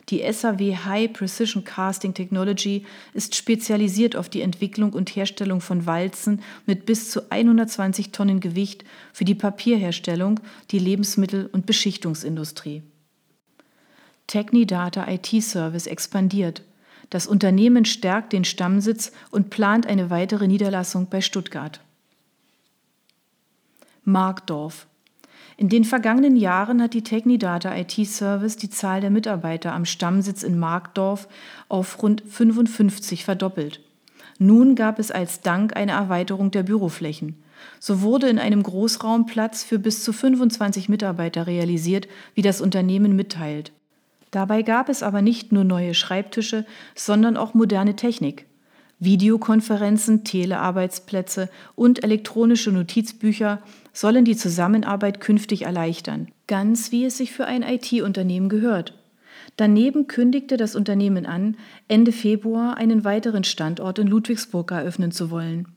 Die 0.10 0.22
SAW 0.34 0.58
High 0.84 1.14
Precision 1.14 1.64
Casting 1.64 2.14
Technology 2.14 2.86
ist 3.14 3.38
spezialisiert 3.38 4.18
auf 4.18 4.28
die 4.28 4.42
Entwicklung 4.42 4.92
und 4.92 5.16
Herstellung 5.16 5.62
von 5.62 5.86
Walzen 5.86 6.42
mit 6.66 6.86
bis 6.86 7.10
zu 7.10 7.32
120 7.32 8.12
Tonnen 8.12 8.42
Gewicht 8.42 8.84
für 9.14 9.24
die 9.24 9.34
Papierherstellung, 9.34 10.42
die 10.72 10.80
Lebensmittel- 10.80 11.50
und 11.54 11.66
Beschichtungsindustrie. 11.66 12.84
Technidata 14.27 15.08
IT 15.08 15.44
Service 15.44 15.88
expandiert. 15.88 16.63
Das 17.10 17.27
Unternehmen 17.27 17.86
stärkt 17.86 18.34
den 18.34 18.46
Stammsitz 18.46 19.12
und 19.30 19.50
plant 19.50 19.86
eine 19.86 20.10
weitere 20.10 20.48
Niederlassung 20.48 21.08
bei 21.10 21.22
Stuttgart. 21.22 21.80
Markdorf 24.03 24.88
in 25.56 25.70
den 25.70 25.86
vergangenen 25.86 26.36
Jahren 26.36 26.82
hat 26.82 26.94
die 26.94 27.03
Technidata 27.03 27.75
IT 27.75 27.94
Service 28.08 28.58
die 28.58 28.70
Zahl 28.70 29.01
der 29.01 29.12
Mitarbeiter 29.12 29.74
am 29.74 29.86
Stammsitz 29.86 30.44
in 30.44 30.58
Markdorf 30.58 31.27
auf 31.70 32.01
rund 32.01 32.24
55 32.27 33.24
verdoppelt. 33.24 33.80
Nun 34.39 34.75
gab 34.75 34.98
es 34.98 35.12
als 35.12 35.42
Dank 35.42 35.75
eine 35.75 35.92
Erweiterung 35.92 36.50
der 36.50 36.63
Büroflächen. 36.63 37.42
So 37.80 38.01
wurde 38.01 38.27
in 38.30 38.39
einem 38.39 38.63
Großraum 38.63 39.25
Platz 39.25 39.63
für 39.63 39.80
bis 39.80 40.03
zu 40.03 40.12
25 40.12 40.89
Mitarbeiter 40.89 41.46
realisiert, 41.46 42.08
wie 42.34 42.42
das 42.42 42.60
Unternehmen 42.60 43.15
mitteilt. 43.15 43.72
Dabei 44.34 44.63
gab 44.63 44.90
es 44.90 45.04
aber 45.04 45.22
nicht 45.22 45.52
nur 45.52 45.63
neue 45.63 45.94
Schreibtische, 45.94 46.66
sondern 46.96 47.38
auch 47.38 47.54
moderne 47.54 47.96
Technik. 47.96 48.48
Videokonferenzen, 48.98 50.24
Telearbeitsplätze 50.24 51.50
und 51.75 52.04
elektronische 52.04 52.72
Notizbücher 52.72 53.62
sollen 53.94 54.25
die 54.25 54.36
Zusammenarbeit 54.36 55.20
künftig 55.20 55.62
erleichtern, 55.62 56.30
ganz 56.48 56.92
wie 56.92 57.06
es 57.06 57.18
sich 57.18 57.32
für 57.32 57.46
ein 57.46 57.62
IT-Unternehmen 57.62 58.50
gehört. 58.50 58.98
Daneben 59.56 60.08
kündigte 60.08 60.58
das 60.58 60.75
Unternehmen 60.75 61.28
an, 61.28 61.56
Ende 61.88 62.12
Februar 62.12 62.75
einen 62.75 63.04
weiteren 63.04 63.44
Standort 63.44 64.00
in 64.00 64.08
Ludwigsburg 64.08 64.72
eröffnen 64.72 65.12
zu 65.12 65.30
wollen. 65.30 65.68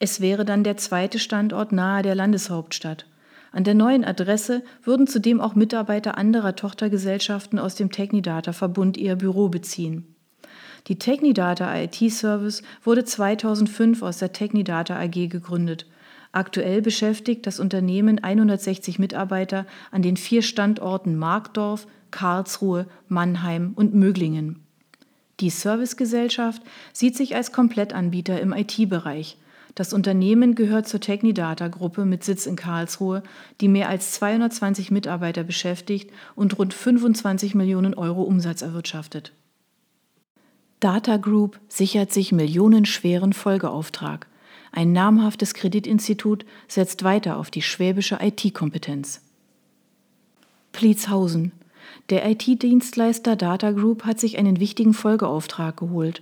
Es 0.00 0.20
wäre 0.20 0.44
dann 0.44 0.64
der 0.64 0.76
zweite 0.76 1.20
Standort 1.20 1.70
nahe 1.70 2.02
der 2.02 2.16
Landeshauptstadt. 2.16 3.06
An 3.52 3.64
der 3.64 3.74
neuen 3.74 4.04
Adresse 4.04 4.62
würden 4.84 5.06
zudem 5.06 5.40
auch 5.40 5.54
Mitarbeiter 5.54 6.16
anderer 6.16 6.54
Tochtergesellschaften 6.54 7.58
aus 7.58 7.74
dem 7.74 7.90
Technidata-Verbund 7.90 8.96
ihr 8.96 9.16
Büro 9.16 9.48
beziehen. 9.48 10.14
Die 10.86 10.98
Technidata 10.98 11.76
IT 11.76 11.96
Service 12.10 12.62
wurde 12.84 13.04
2005 13.04 14.02
aus 14.02 14.18
der 14.18 14.32
Technidata 14.32 14.98
AG 14.98 15.28
gegründet. 15.28 15.86
Aktuell 16.32 16.80
beschäftigt 16.80 17.46
das 17.46 17.58
Unternehmen 17.58 18.22
160 18.22 18.98
Mitarbeiter 18.98 19.66
an 19.90 20.02
den 20.02 20.16
vier 20.16 20.42
Standorten 20.42 21.16
Markdorf, 21.16 21.86
Karlsruhe, 22.12 22.86
Mannheim 23.08 23.72
und 23.74 23.94
Möglingen. 23.94 24.60
Die 25.40 25.50
Servicegesellschaft 25.50 26.62
sieht 26.92 27.16
sich 27.16 27.34
als 27.34 27.50
Komplettanbieter 27.50 28.40
im 28.40 28.52
IT-Bereich. 28.52 29.38
Das 29.80 29.94
Unternehmen 29.94 30.56
gehört 30.56 30.86
zur 30.86 31.00
Technidata-Gruppe 31.00 32.04
mit 32.04 32.22
Sitz 32.22 32.44
in 32.44 32.54
Karlsruhe, 32.54 33.22
die 33.62 33.68
mehr 33.68 33.88
als 33.88 34.12
220 34.12 34.90
Mitarbeiter 34.90 35.42
beschäftigt 35.42 36.10
und 36.34 36.58
rund 36.58 36.74
25 36.74 37.54
Millionen 37.54 37.94
Euro 37.94 38.20
Umsatz 38.20 38.60
erwirtschaftet. 38.60 39.32
Data 40.80 41.16
Group 41.16 41.58
sichert 41.68 42.12
sich 42.12 42.30
millionenschweren 42.30 43.32
Folgeauftrag. 43.32 44.26
Ein 44.70 44.92
namhaftes 44.92 45.54
Kreditinstitut 45.54 46.44
setzt 46.68 47.02
weiter 47.02 47.38
auf 47.38 47.50
die 47.50 47.62
schwäbische 47.62 48.18
IT-Kompetenz. 48.20 49.22
Pliezhausen. 50.72 51.52
Der 52.10 52.30
IT-Dienstleister 52.30 53.34
Data 53.34 53.70
Group 53.70 54.04
hat 54.04 54.20
sich 54.20 54.36
einen 54.36 54.60
wichtigen 54.60 54.92
Folgeauftrag 54.92 55.78
geholt. 55.78 56.20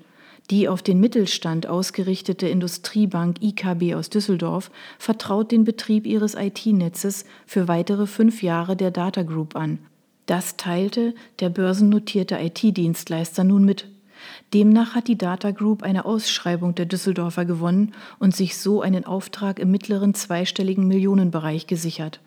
Die 0.50 0.67
auf 0.69 0.83
den 0.83 0.99
Mittelstand 0.99 1.67
ausgerichtete 1.67 2.49
Industriebank 2.49 3.43
IKB 3.43 3.95
aus 3.95 4.09
Düsseldorf 4.09 4.71
vertraut 4.99 5.52
den 5.52 5.64
Betrieb 5.64 6.07
ihres 6.07 6.35
IT-Netzes 6.35 7.26
für 7.45 7.69
weitere 7.69 8.07
fünf 8.07 8.43
Jahre 8.43 8.75
der 8.75 8.90
Data 8.90 9.23
Group 9.23 9.57
an. 9.57 9.78
Das 10.25 10.57
teilte 10.57 11.14
der 11.40 11.50
börsennotierte 11.50 12.38
IT-Dienstleister 12.38 13.45
nun 13.45 13.64
mit. 13.64 13.88
Demnach 14.55 14.95
hat 14.95 15.09
die 15.09 15.19
Data 15.19 15.50
Group 15.50 15.83
eine 15.83 16.05
Ausschreibung 16.07 16.75
der 16.75 16.87
Düsseldorfer 16.87 17.45
gewonnen 17.45 17.95
und 18.19 18.35
sich 18.35 18.57
so 18.57 18.81
einen 18.81 19.05
Auftrag 19.05 19.59
im 19.59 19.71
mittleren 19.71 20.14
zweistelligen 20.14 20.88
Millionenbereich 20.88 21.67
gesichert. 21.67 22.21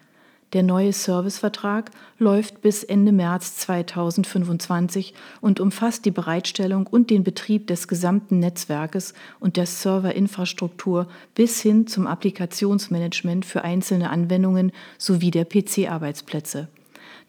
Der 0.53 0.63
neue 0.63 0.91
Servicevertrag 0.91 1.91
läuft 2.17 2.61
bis 2.61 2.83
Ende 2.83 3.13
März 3.13 3.55
2025 3.55 5.13
und 5.39 5.61
umfasst 5.61 6.03
die 6.03 6.11
Bereitstellung 6.11 6.87
und 6.87 7.09
den 7.09 7.23
Betrieb 7.23 7.67
des 7.67 7.87
gesamten 7.87 8.39
Netzwerkes 8.39 9.13
und 9.39 9.55
der 9.55 9.65
Serverinfrastruktur 9.65 11.07
bis 11.35 11.61
hin 11.61 11.87
zum 11.87 12.05
Applikationsmanagement 12.05 13.45
für 13.45 13.63
einzelne 13.63 14.09
Anwendungen 14.09 14.73
sowie 14.97 15.31
der 15.31 15.45
PC-Arbeitsplätze. 15.45 16.67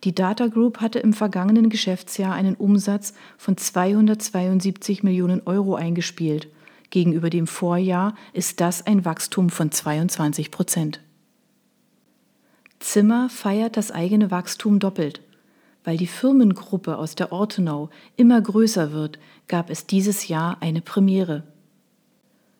Die 0.02 0.14
Data 0.14 0.48
Group 0.48 0.80
hatte 0.80 0.98
im 0.98 1.12
vergangenen 1.12 1.70
Geschäftsjahr 1.70 2.34
einen 2.34 2.56
Umsatz 2.56 3.14
von 3.38 3.56
272 3.56 5.04
Millionen 5.04 5.42
Euro 5.46 5.76
eingespielt. 5.76 6.48
Gegenüber 6.90 7.30
dem 7.30 7.46
Vorjahr 7.46 8.16
ist 8.32 8.60
das 8.60 8.84
ein 8.84 9.04
Wachstum 9.04 9.48
von 9.48 9.70
22 9.70 10.50
Prozent. 10.50 11.00
Zimmer 12.82 13.28
feiert 13.28 13.76
das 13.76 13.92
eigene 13.92 14.30
Wachstum 14.30 14.80
doppelt. 14.80 15.20
Weil 15.84 15.96
die 15.96 16.06
Firmengruppe 16.08 16.98
aus 16.98 17.14
der 17.14 17.32
Ortenau 17.32 17.90
immer 18.16 18.40
größer 18.40 18.92
wird, 18.92 19.18
gab 19.48 19.70
es 19.70 19.86
dieses 19.86 20.28
Jahr 20.28 20.58
eine 20.60 20.80
Premiere. 20.80 21.44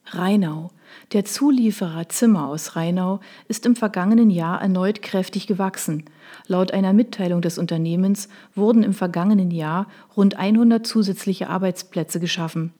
Rheinau. 0.07 0.71
Der 1.13 1.25
Zulieferer 1.25 2.09
Zimmer 2.09 2.49
aus 2.49 2.77
Rheinau 2.77 3.21
ist 3.49 3.67
im 3.67 3.77
vergangenen 3.77 4.31
Jahr 4.31 4.61
erneut 4.61 5.03
kräftig 5.03 5.47
gewachsen. 5.47 6.05
Laut 6.47 6.73
einer 6.73 6.93
Mitteilung 6.93 7.41
des 7.41 7.59
Unternehmens 7.59 8.29
wurden 8.55 8.83
im 8.83 8.95
vergangenen 8.95 9.51
Jahr 9.51 9.87
rund 10.17 10.37
100 10.37 10.87
zusätzliche 10.87 11.49
Arbeitsplätze 11.49 12.21
geschaffen. 12.21 12.73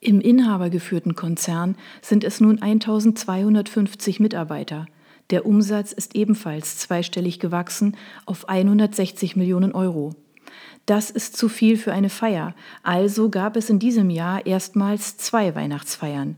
Im 0.00 0.20
inhabergeführten 0.20 1.14
Konzern 1.14 1.76
sind 2.02 2.22
es 2.22 2.40
nun 2.40 2.62
1250 2.62 4.20
Mitarbeiter. 4.20 4.86
Der 5.30 5.44
Umsatz 5.44 5.92
ist 5.92 6.14
ebenfalls 6.14 6.78
zweistellig 6.78 7.38
gewachsen 7.38 7.96
auf 8.24 8.48
160 8.48 9.36
Millionen 9.36 9.72
Euro. 9.72 10.14
Das 10.86 11.10
ist 11.10 11.36
zu 11.36 11.50
viel 11.50 11.76
für 11.76 11.92
eine 11.92 12.08
Feier, 12.08 12.54
also 12.82 13.28
gab 13.28 13.56
es 13.56 13.68
in 13.68 13.78
diesem 13.78 14.08
Jahr 14.08 14.46
erstmals 14.46 15.18
zwei 15.18 15.54
Weihnachtsfeiern. 15.54 16.36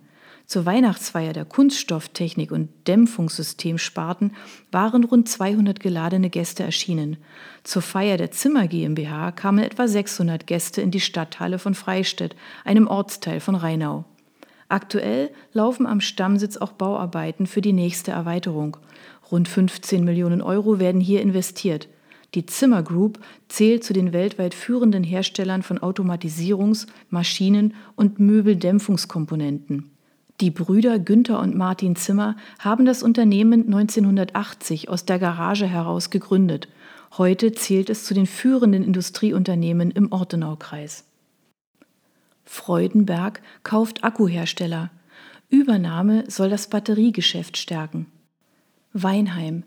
Zur 0.50 0.66
Weihnachtsfeier 0.66 1.32
der 1.32 1.44
Kunststofftechnik 1.44 2.50
und 2.50 2.70
Dämpfungssystemsparten 2.88 4.32
waren 4.72 5.04
rund 5.04 5.28
200 5.28 5.78
geladene 5.78 6.28
Gäste 6.28 6.64
erschienen. 6.64 7.18
Zur 7.62 7.82
Feier 7.82 8.16
der 8.16 8.32
Zimmer 8.32 8.66
GmbH 8.66 9.30
kamen 9.30 9.62
etwa 9.62 9.86
600 9.86 10.48
Gäste 10.48 10.80
in 10.80 10.90
die 10.90 10.98
Stadthalle 10.98 11.60
von 11.60 11.74
Freistädt, 11.74 12.34
einem 12.64 12.88
Ortsteil 12.88 13.38
von 13.38 13.54
Rheinau. 13.54 14.06
Aktuell 14.70 15.30
laufen 15.52 15.84
am 15.84 16.00
Stammsitz 16.00 16.56
auch 16.56 16.70
Bauarbeiten 16.70 17.46
für 17.46 17.60
die 17.60 17.72
nächste 17.72 18.12
Erweiterung. 18.12 18.76
Rund 19.32 19.48
15 19.48 20.04
Millionen 20.04 20.40
Euro 20.40 20.78
werden 20.78 21.00
hier 21.00 21.22
investiert. 21.22 21.88
Die 22.34 22.46
Zimmer 22.46 22.84
Group 22.84 23.18
zählt 23.48 23.82
zu 23.82 23.92
den 23.92 24.12
weltweit 24.12 24.54
führenden 24.54 25.02
Herstellern 25.02 25.64
von 25.64 25.80
Automatisierungs-, 25.80 26.86
Maschinen- 27.08 27.74
und 27.96 28.20
Möbeldämpfungskomponenten. 28.20 29.90
Die 30.40 30.52
Brüder 30.52 31.00
Günther 31.00 31.40
und 31.40 31.56
Martin 31.56 31.96
Zimmer 31.96 32.36
haben 32.60 32.84
das 32.86 33.02
Unternehmen 33.02 33.66
1980 33.66 34.88
aus 34.88 35.04
der 35.04 35.18
Garage 35.18 35.66
heraus 35.66 36.10
gegründet. 36.10 36.68
Heute 37.18 37.50
zählt 37.50 37.90
es 37.90 38.04
zu 38.04 38.14
den 38.14 38.26
führenden 38.26 38.84
Industrieunternehmen 38.84 39.90
im 39.90 40.12
Ortenaukreis. 40.12 41.09
Freudenberg 42.44 43.42
kauft 43.62 44.04
Akkuhersteller. 44.04 44.90
Übernahme 45.48 46.24
soll 46.28 46.50
das 46.50 46.68
Batteriegeschäft 46.68 47.56
stärken. 47.56 48.06
Weinheim. 48.92 49.64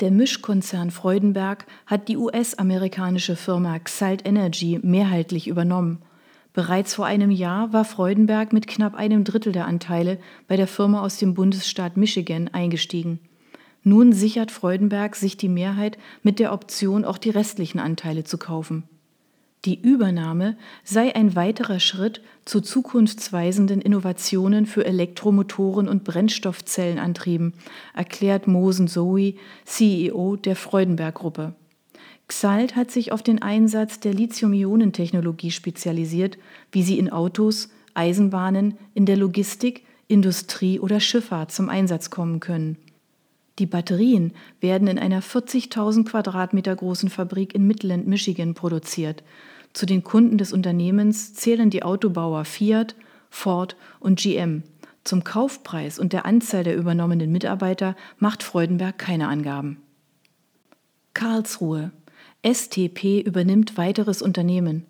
Der 0.00 0.10
Mischkonzern 0.10 0.90
Freudenberg 0.90 1.66
hat 1.86 2.08
die 2.08 2.16
US-amerikanische 2.16 3.36
Firma 3.36 3.78
Xalt 3.78 4.26
Energy 4.26 4.80
mehrheitlich 4.82 5.46
übernommen. 5.46 6.00
Bereits 6.52 6.94
vor 6.94 7.06
einem 7.06 7.30
Jahr 7.30 7.72
war 7.72 7.84
Freudenberg 7.84 8.52
mit 8.52 8.66
knapp 8.66 8.94
einem 8.94 9.24
Drittel 9.24 9.52
der 9.52 9.66
Anteile 9.66 10.18
bei 10.48 10.56
der 10.56 10.66
Firma 10.66 11.02
aus 11.02 11.18
dem 11.18 11.34
Bundesstaat 11.34 11.96
Michigan 11.96 12.48
eingestiegen. 12.48 13.20
Nun 13.84 14.12
sichert 14.12 14.50
Freudenberg 14.50 15.16
sich 15.16 15.36
die 15.36 15.48
Mehrheit 15.48 15.98
mit 16.22 16.38
der 16.38 16.52
Option, 16.52 17.04
auch 17.04 17.18
die 17.18 17.30
restlichen 17.30 17.78
Anteile 17.78 18.24
zu 18.24 18.38
kaufen. 18.38 18.84
Die 19.64 19.80
Übernahme 19.80 20.56
sei 20.82 21.14
ein 21.14 21.36
weiterer 21.36 21.78
Schritt 21.78 22.20
zu 22.44 22.60
zukunftsweisenden 22.60 23.80
Innovationen 23.80 24.66
für 24.66 24.84
Elektromotoren 24.84 25.88
und 25.88 26.02
Brennstoffzellenantrieben, 26.02 27.54
erklärt 27.94 28.48
Mosen 28.48 28.88
Zoe, 28.88 29.34
CEO 29.64 30.34
der 30.34 30.56
Freudenberg-Gruppe. 30.56 31.54
Xalt 32.26 32.74
hat 32.74 32.90
sich 32.90 33.12
auf 33.12 33.22
den 33.22 33.40
Einsatz 33.40 34.00
der 34.00 34.14
Lithium-Ionen-Technologie 34.14 35.52
spezialisiert, 35.52 36.38
wie 36.72 36.82
sie 36.82 36.98
in 36.98 37.10
Autos, 37.10 37.68
Eisenbahnen, 37.94 38.78
in 38.94 39.06
der 39.06 39.16
Logistik, 39.16 39.84
Industrie 40.08 40.80
oder 40.80 40.98
Schifffahrt 40.98 41.52
zum 41.52 41.68
Einsatz 41.68 42.10
kommen 42.10 42.40
können. 42.40 42.78
Die 43.60 43.66
Batterien 43.66 44.32
werden 44.60 44.88
in 44.88 44.98
einer 44.98 45.22
40.000 45.22 46.04
Quadratmeter 46.08 46.74
großen 46.74 47.10
Fabrik 47.10 47.54
in 47.54 47.66
Midland, 47.66 48.08
Michigan 48.08 48.54
produziert. 48.54 49.22
Zu 49.72 49.86
den 49.86 50.04
Kunden 50.04 50.38
des 50.38 50.52
Unternehmens 50.52 51.34
zählen 51.34 51.70
die 51.70 51.82
Autobauer 51.82 52.44
Fiat, 52.44 52.94
Ford 53.30 53.76
und 54.00 54.18
GM. 54.18 54.62
Zum 55.04 55.24
Kaufpreis 55.24 55.98
und 55.98 56.12
der 56.12 56.26
Anzahl 56.26 56.62
der 56.62 56.76
übernommenen 56.76 57.32
Mitarbeiter 57.32 57.96
macht 58.18 58.42
Freudenberg 58.42 58.98
keine 58.98 59.28
Angaben. 59.28 59.78
Karlsruhe. 61.14 61.90
STP 62.44 63.20
übernimmt 63.20 63.76
weiteres 63.76 64.22
Unternehmen. 64.22 64.86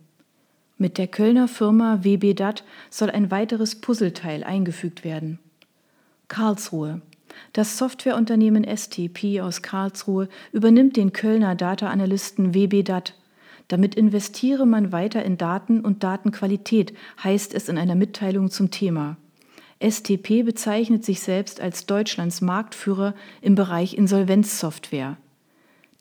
Mit 0.79 0.99
der 0.99 1.07
Kölner 1.07 1.49
Firma 1.49 2.01
WB 2.03 2.35
Dat 2.35 2.65
soll 2.91 3.11
ein 3.11 3.31
weiteres 3.31 3.81
Puzzleteil 3.81 4.43
eingefügt 4.43 5.05
werden. 5.05 5.39
Karlsruhe. 6.29 7.01
Das 7.53 7.79
Softwareunternehmen 7.79 8.65
STP 8.65 9.41
aus 9.41 9.63
Karlsruhe 9.63 10.29
übernimmt 10.53 10.97
den 10.97 11.13
Kölner 11.13 11.55
Data-Analysten 11.55 12.55
WB 12.55 12.83
Dat. 12.83 13.15
Damit 13.73 13.95
investiere 13.95 14.67
man 14.67 14.93
weiter 14.93 15.25
in 15.25 15.39
Daten 15.39 15.81
und 15.81 16.03
Datenqualität, 16.03 16.93
heißt 17.25 17.55
es 17.55 17.71
in 17.71 17.79
einer 17.79 17.95
Mitteilung 17.95 18.51
zum 18.51 18.71
Thema. 18.71 19.17
STP 19.83 20.43
bezeichnet 20.43 21.07
sich 21.07 21.21
selbst 21.21 21.59
als 21.59 21.87
Deutschlands 21.87 22.43
Marktführer 22.43 23.15
im 23.41 23.55
Bereich 23.55 23.95
Insolvenzsoftware. 23.95 25.17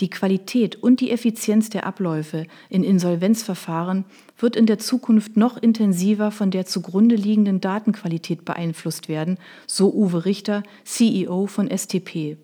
Die 0.02 0.10
Qualität 0.10 0.84
und 0.84 1.00
die 1.00 1.12
Effizienz 1.12 1.70
der 1.70 1.86
Abläufe 1.86 2.46
in 2.68 2.84
Insolvenzverfahren 2.84 4.04
wird 4.38 4.58
in 4.58 4.66
der 4.66 4.78
Zukunft 4.78 5.38
noch 5.38 5.56
intensiver 5.56 6.32
von 6.32 6.52
der 6.52 6.66
zugrunde 6.66 7.16
liegenden 7.16 7.62
Datenqualität 7.62 8.44
beeinflusst 8.44 9.08
werden, 9.08 9.38
so 9.66 9.94
Uwe 9.94 10.26
Richter, 10.26 10.64
CEO 10.84 11.48
von 11.48 11.70
STP. 11.70 12.36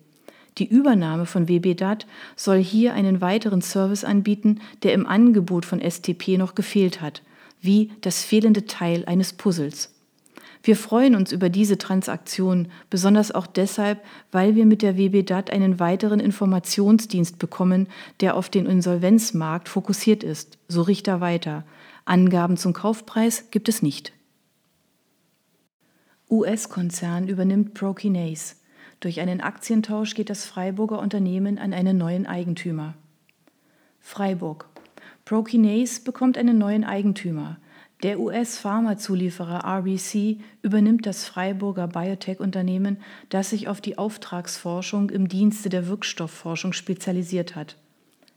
Die 0.58 0.68
Übernahme 0.68 1.26
von 1.26 1.48
WBDAT 1.48 2.06
soll 2.34 2.58
hier 2.58 2.94
einen 2.94 3.20
weiteren 3.20 3.62
Service 3.62 4.04
anbieten, 4.04 4.60
der 4.82 4.92
im 4.92 5.06
Angebot 5.06 5.64
von 5.64 5.80
STP 5.80 6.36
noch 6.36 6.54
gefehlt 6.54 7.00
hat. 7.00 7.22
wie 7.60 7.90
das 8.02 8.22
fehlende 8.22 8.66
Teil 8.66 9.04
eines 9.06 9.32
Puzzles. 9.32 9.92
Wir 10.62 10.76
freuen 10.76 11.14
uns 11.14 11.32
über 11.32 11.48
diese 11.48 11.78
Transaktion, 11.78 12.68
besonders 12.90 13.32
auch 13.32 13.46
deshalb, 13.46 14.04
weil 14.32 14.54
wir 14.54 14.66
mit 14.66 14.82
der 14.82 14.96
WBDAT 14.96 15.50
einen 15.50 15.80
weiteren 15.80 16.20
Informationsdienst 16.20 17.38
bekommen, 17.38 17.88
der 18.20 18.36
auf 18.36 18.48
den 18.48 18.66
Insolvenzmarkt 18.66 19.68
fokussiert 19.68 20.24
ist, 20.24 20.58
so 20.68 20.82
Richter 20.82 21.20
weiter. 21.20 21.64
Angaben 22.04 22.56
zum 22.56 22.72
Kaufpreis 22.72 23.50
gibt 23.50 23.68
es 23.68 23.82
nicht. 23.82 24.12
US-Konzern 26.30 27.28
übernimmt 27.28 27.74
Prokinase. 27.74 28.54
Durch 29.00 29.20
einen 29.20 29.40
Aktientausch 29.40 30.14
geht 30.14 30.28
das 30.28 30.44
Freiburger 30.44 30.98
Unternehmen 30.98 31.58
an 31.58 31.72
einen 31.72 31.98
neuen 31.98 32.26
Eigentümer. 32.26 32.94
Freiburg. 34.00 34.68
Prokinase 35.24 36.02
bekommt 36.02 36.36
einen 36.38 36.58
neuen 36.58 36.84
Eigentümer. 36.84 37.58
Der 38.02 38.18
US-Pharmazulieferer 38.20 39.64
RBC 39.64 40.38
übernimmt 40.62 41.04
das 41.04 41.24
Freiburger 41.24 41.88
Biotech-Unternehmen, 41.88 42.98
das 43.28 43.50
sich 43.50 43.68
auf 43.68 43.80
die 43.80 43.98
Auftragsforschung 43.98 45.10
im 45.10 45.28
Dienste 45.28 45.68
der 45.68 45.88
Wirkstoffforschung 45.88 46.72
spezialisiert 46.72 47.56
hat. 47.56 47.76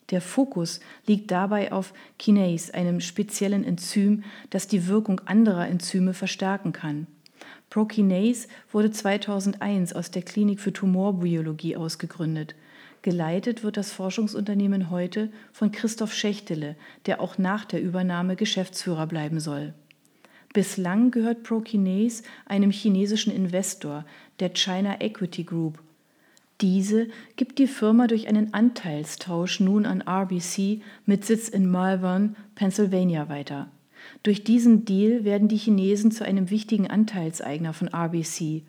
Der 0.10 0.22
Fokus 0.22 0.80
liegt 1.08 1.32
dabei 1.32 1.72
auf 1.72 1.94
Kinase, 2.20 2.74
einem 2.74 3.00
speziellen 3.00 3.64
Enzym, 3.64 4.24
das 4.50 4.68
die 4.68 4.88
Wirkung 4.88 5.22
anderer 5.26 5.68
Enzyme 5.68 6.14
verstärken 6.14 6.74
kann. 6.74 7.08
Prokinase 7.72 8.50
wurde 8.74 8.92
2001 8.92 9.94
aus 9.94 10.12
der 10.12 10.22
Klinik 10.22 10.60
für 10.60 10.74
Tumorbiologie 10.74 11.78
ausgegründet. 11.78 12.54
Geleitet 13.02 13.64
wird 13.64 13.78
das 13.78 13.92
Forschungsunternehmen 13.94 14.92
heute 14.92 15.32
von 15.54 15.72
Christoph 15.72 16.14
Schächtele, 16.14 16.76
der 17.06 17.22
auch 17.22 17.38
nach 17.38 17.64
der 17.64 17.82
Übernahme 17.82 18.36
Geschäftsführer 18.36 19.08
bleiben 19.08 19.40
soll. 19.40 19.74
Bislang 20.54 21.12
gehört 21.12 21.44
Prokinase 21.44 22.24
einem 22.46 22.72
chinesischen 22.72 23.34
Investor, 23.34 24.06
der 24.42 24.50
China 24.50 25.00
Equity 25.00 25.46
Group. 25.46 25.82
Diese 26.60 27.08
gibt 27.38 27.58
die 27.58 27.68
Firma 27.68 28.08
durch 28.08 28.28
einen 28.28 28.54
Anteilstausch 28.54 29.62
nun 29.62 29.86
an 29.86 30.02
RBC 30.02 30.82
mit 31.06 31.24
Sitz 31.24 31.48
in 31.48 31.72
Malvern, 31.72 32.36
Pennsylvania 32.54 33.30
weiter. 33.30 33.72
Durch 34.24 34.44
diesen 34.44 34.86
Deal 34.86 35.24
werden 35.24 35.48
die 35.48 35.58
Chinesen 35.58 36.12
zu 36.12 36.26
einem 36.26 36.50
wichtigen 36.50 36.88
Anteilseigner 36.88 37.74
von 37.74 37.88
RBC 37.88 38.64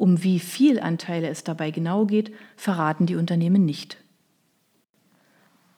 um 0.00 0.22
wie 0.22 0.38
viel 0.38 0.80
Anteile 0.80 1.28
es 1.28 1.44
dabei 1.44 1.70
genau 1.70 2.06
geht, 2.06 2.32
verraten 2.56 3.04
die 3.04 3.16
Unternehmen 3.16 3.66
nicht. 3.66 3.98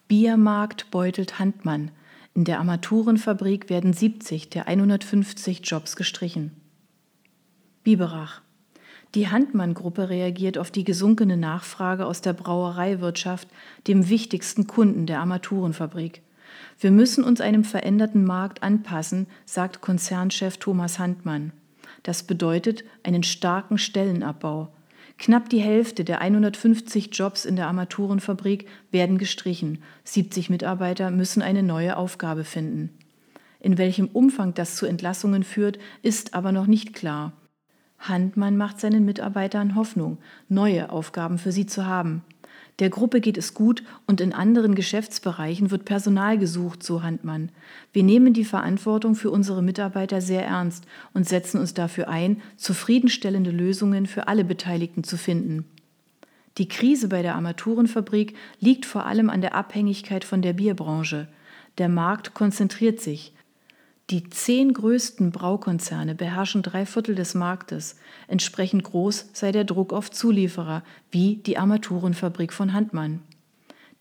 Biermarkt 0.06 0.92
beutelt 0.92 1.40
Handmann. 1.40 1.90
In 2.32 2.44
der 2.44 2.60
Armaturenfabrik 2.60 3.68
werden 3.68 3.92
70 3.92 4.48
der 4.48 4.68
150 4.68 5.62
Jobs 5.64 5.96
gestrichen. 5.96 6.52
Biberach. 7.82 8.42
Die 9.16 9.26
Handmann-Gruppe 9.26 10.08
reagiert 10.08 10.56
auf 10.56 10.70
die 10.70 10.84
gesunkene 10.84 11.36
Nachfrage 11.36 12.06
aus 12.06 12.20
der 12.20 12.32
Brauereiwirtschaft, 12.32 13.48
dem 13.88 14.08
wichtigsten 14.08 14.68
Kunden 14.68 15.06
der 15.06 15.18
Armaturenfabrik. 15.18 16.22
Wir 16.78 16.90
müssen 16.90 17.24
uns 17.24 17.40
einem 17.40 17.64
veränderten 17.64 18.24
Markt 18.24 18.62
anpassen, 18.62 19.26
sagt 19.44 19.80
Konzernchef 19.80 20.58
Thomas 20.58 20.98
Handmann. 20.98 21.52
Das 22.02 22.24
bedeutet 22.24 22.84
einen 23.02 23.22
starken 23.22 23.78
Stellenabbau. 23.78 24.68
Knapp 25.18 25.48
die 25.50 25.60
Hälfte 25.60 26.04
der 26.04 26.20
150 26.20 27.10
Jobs 27.12 27.44
in 27.44 27.54
der 27.56 27.68
Armaturenfabrik 27.68 28.66
werden 28.90 29.18
gestrichen. 29.18 29.82
70 30.04 30.50
Mitarbeiter 30.50 31.10
müssen 31.10 31.42
eine 31.42 31.62
neue 31.62 31.96
Aufgabe 31.96 32.44
finden. 32.44 32.90
In 33.60 33.78
welchem 33.78 34.08
Umfang 34.08 34.54
das 34.54 34.74
zu 34.74 34.86
Entlassungen 34.86 35.44
führt, 35.44 35.78
ist 36.02 36.34
aber 36.34 36.50
noch 36.50 36.66
nicht 36.66 36.94
klar. 36.94 37.32
Handmann 38.00 38.56
macht 38.56 38.80
seinen 38.80 39.04
Mitarbeitern 39.04 39.76
Hoffnung, 39.76 40.18
neue 40.48 40.90
Aufgaben 40.90 41.38
für 41.38 41.52
sie 41.52 41.66
zu 41.66 41.86
haben. 41.86 42.24
Der 42.78 42.88
Gruppe 42.90 43.20
geht 43.20 43.36
es 43.36 43.54
gut 43.54 43.82
und 44.06 44.20
in 44.20 44.32
anderen 44.32 44.74
Geschäftsbereichen 44.74 45.70
wird 45.70 45.84
Personal 45.84 46.38
gesucht, 46.38 46.82
so 46.82 47.02
Handmann. 47.02 47.50
Wir 47.92 48.02
nehmen 48.02 48.32
die 48.32 48.44
Verantwortung 48.44 49.14
für 49.14 49.30
unsere 49.30 49.62
Mitarbeiter 49.62 50.20
sehr 50.20 50.44
ernst 50.44 50.86
und 51.12 51.28
setzen 51.28 51.60
uns 51.60 51.74
dafür 51.74 52.08
ein, 52.08 52.40
zufriedenstellende 52.56 53.50
Lösungen 53.50 54.06
für 54.06 54.26
alle 54.26 54.44
Beteiligten 54.44 55.04
zu 55.04 55.18
finden. 55.18 55.66
Die 56.58 56.68
Krise 56.68 57.08
bei 57.08 57.22
der 57.22 57.34
Armaturenfabrik 57.34 58.34
liegt 58.58 58.84
vor 58.84 59.06
allem 59.06 59.30
an 59.30 59.40
der 59.40 59.54
Abhängigkeit 59.54 60.24
von 60.24 60.42
der 60.42 60.52
Bierbranche. 60.52 61.28
Der 61.78 61.88
Markt 61.88 62.34
konzentriert 62.34 63.00
sich. 63.00 63.32
Die 64.12 64.28
zehn 64.28 64.74
größten 64.74 65.30
Braukonzerne 65.30 66.14
beherrschen 66.14 66.60
drei 66.60 66.84
Viertel 66.84 67.14
des 67.14 67.34
Marktes. 67.34 67.96
Entsprechend 68.28 68.84
groß 68.84 69.30
sei 69.32 69.52
der 69.52 69.64
Druck 69.64 69.94
auf 69.94 70.10
Zulieferer, 70.10 70.82
wie 71.10 71.36
die 71.36 71.56
Armaturenfabrik 71.56 72.52
von 72.52 72.74
Handmann. 72.74 73.22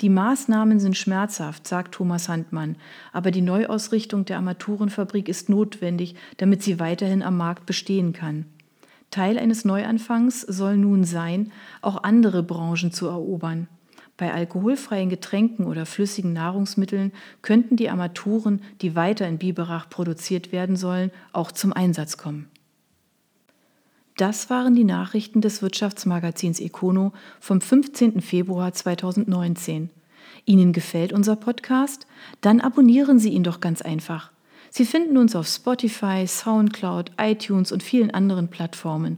Die 0.01 0.09
Maßnahmen 0.09 0.81
sind 0.81 0.97
schmerzhaft, 0.97 1.65
sagt 1.65 1.93
Thomas 1.93 2.27
Handmann, 2.27 2.75
aber 3.13 3.31
die 3.31 3.39
Neuausrichtung 3.39 4.25
der 4.25 4.35
Armaturenfabrik 4.35 5.29
ist 5.29 5.47
notwendig, 5.47 6.15
damit 6.35 6.61
sie 6.61 6.77
weiterhin 6.77 7.23
am 7.23 7.37
Markt 7.37 7.65
bestehen 7.65 8.11
kann. 8.11 8.43
Teil 9.11 9.39
eines 9.39 9.63
Neuanfangs 9.63 10.41
soll 10.41 10.75
nun 10.75 11.05
sein, 11.05 11.53
auch 11.81 12.03
andere 12.03 12.43
Branchen 12.43 12.91
zu 12.91 13.07
erobern. 13.07 13.69
Bei 14.21 14.35
alkoholfreien 14.35 15.09
Getränken 15.09 15.65
oder 15.65 15.87
flüssigen 15.87 16.31
Nahrungsmitteln 16.31 17.11
könnten 17.41 17.75
die 17.75 17.89
Armaturen, 17.89 18.61
die 18.81 18.95
weiter 18.95 19.27
in 19.27 19.39
Biberach 19.39 19.89
produziert 19.89 20.51
werden 20.51 20.75
sollen, 20.75 21.09
auch 21.33 21.51
zum 21.51 21.73
Einsatz 21.73 22.17
kommen. 22.17 22.47
Das 24.17 24.51
waren 24.51 24.75
die 24.75 24.83
Nachrichten 24.83 25.41
des 25.41 25.63
Wirtschaftsmagazins 25.63 26.59
Econo 26.59 27.13
vom 27.39 27.61
15. 27.61 28.21
Februar 28.21 28.73
2019. 28.73 29.89
Ihnen 30.45 30.71
gefällt 30.71 31.13
unser 31.13 31.35
Podcast? 31.35 32.05
Dann 32.41 32.61
abonnieren 32.61 33.17
Sie 33.17 33.29
ihn 33.29 33.43
doch 33.43 33.59
ganz 33.59 33.81
einfach. 33.81 34.31
Sie 34.69 34.85
finden 34.85 35.17
uns 35.17 35.35
auf 35.35 35.47
Spotify, 35.47 36.27
SoundCloud, 36.27 37.13
iTunes 37.19 37.71
und 37.71 37.81
vielen 37.81 38.11
anderen 38.11 38.49
Plattformen. 38.49 39.17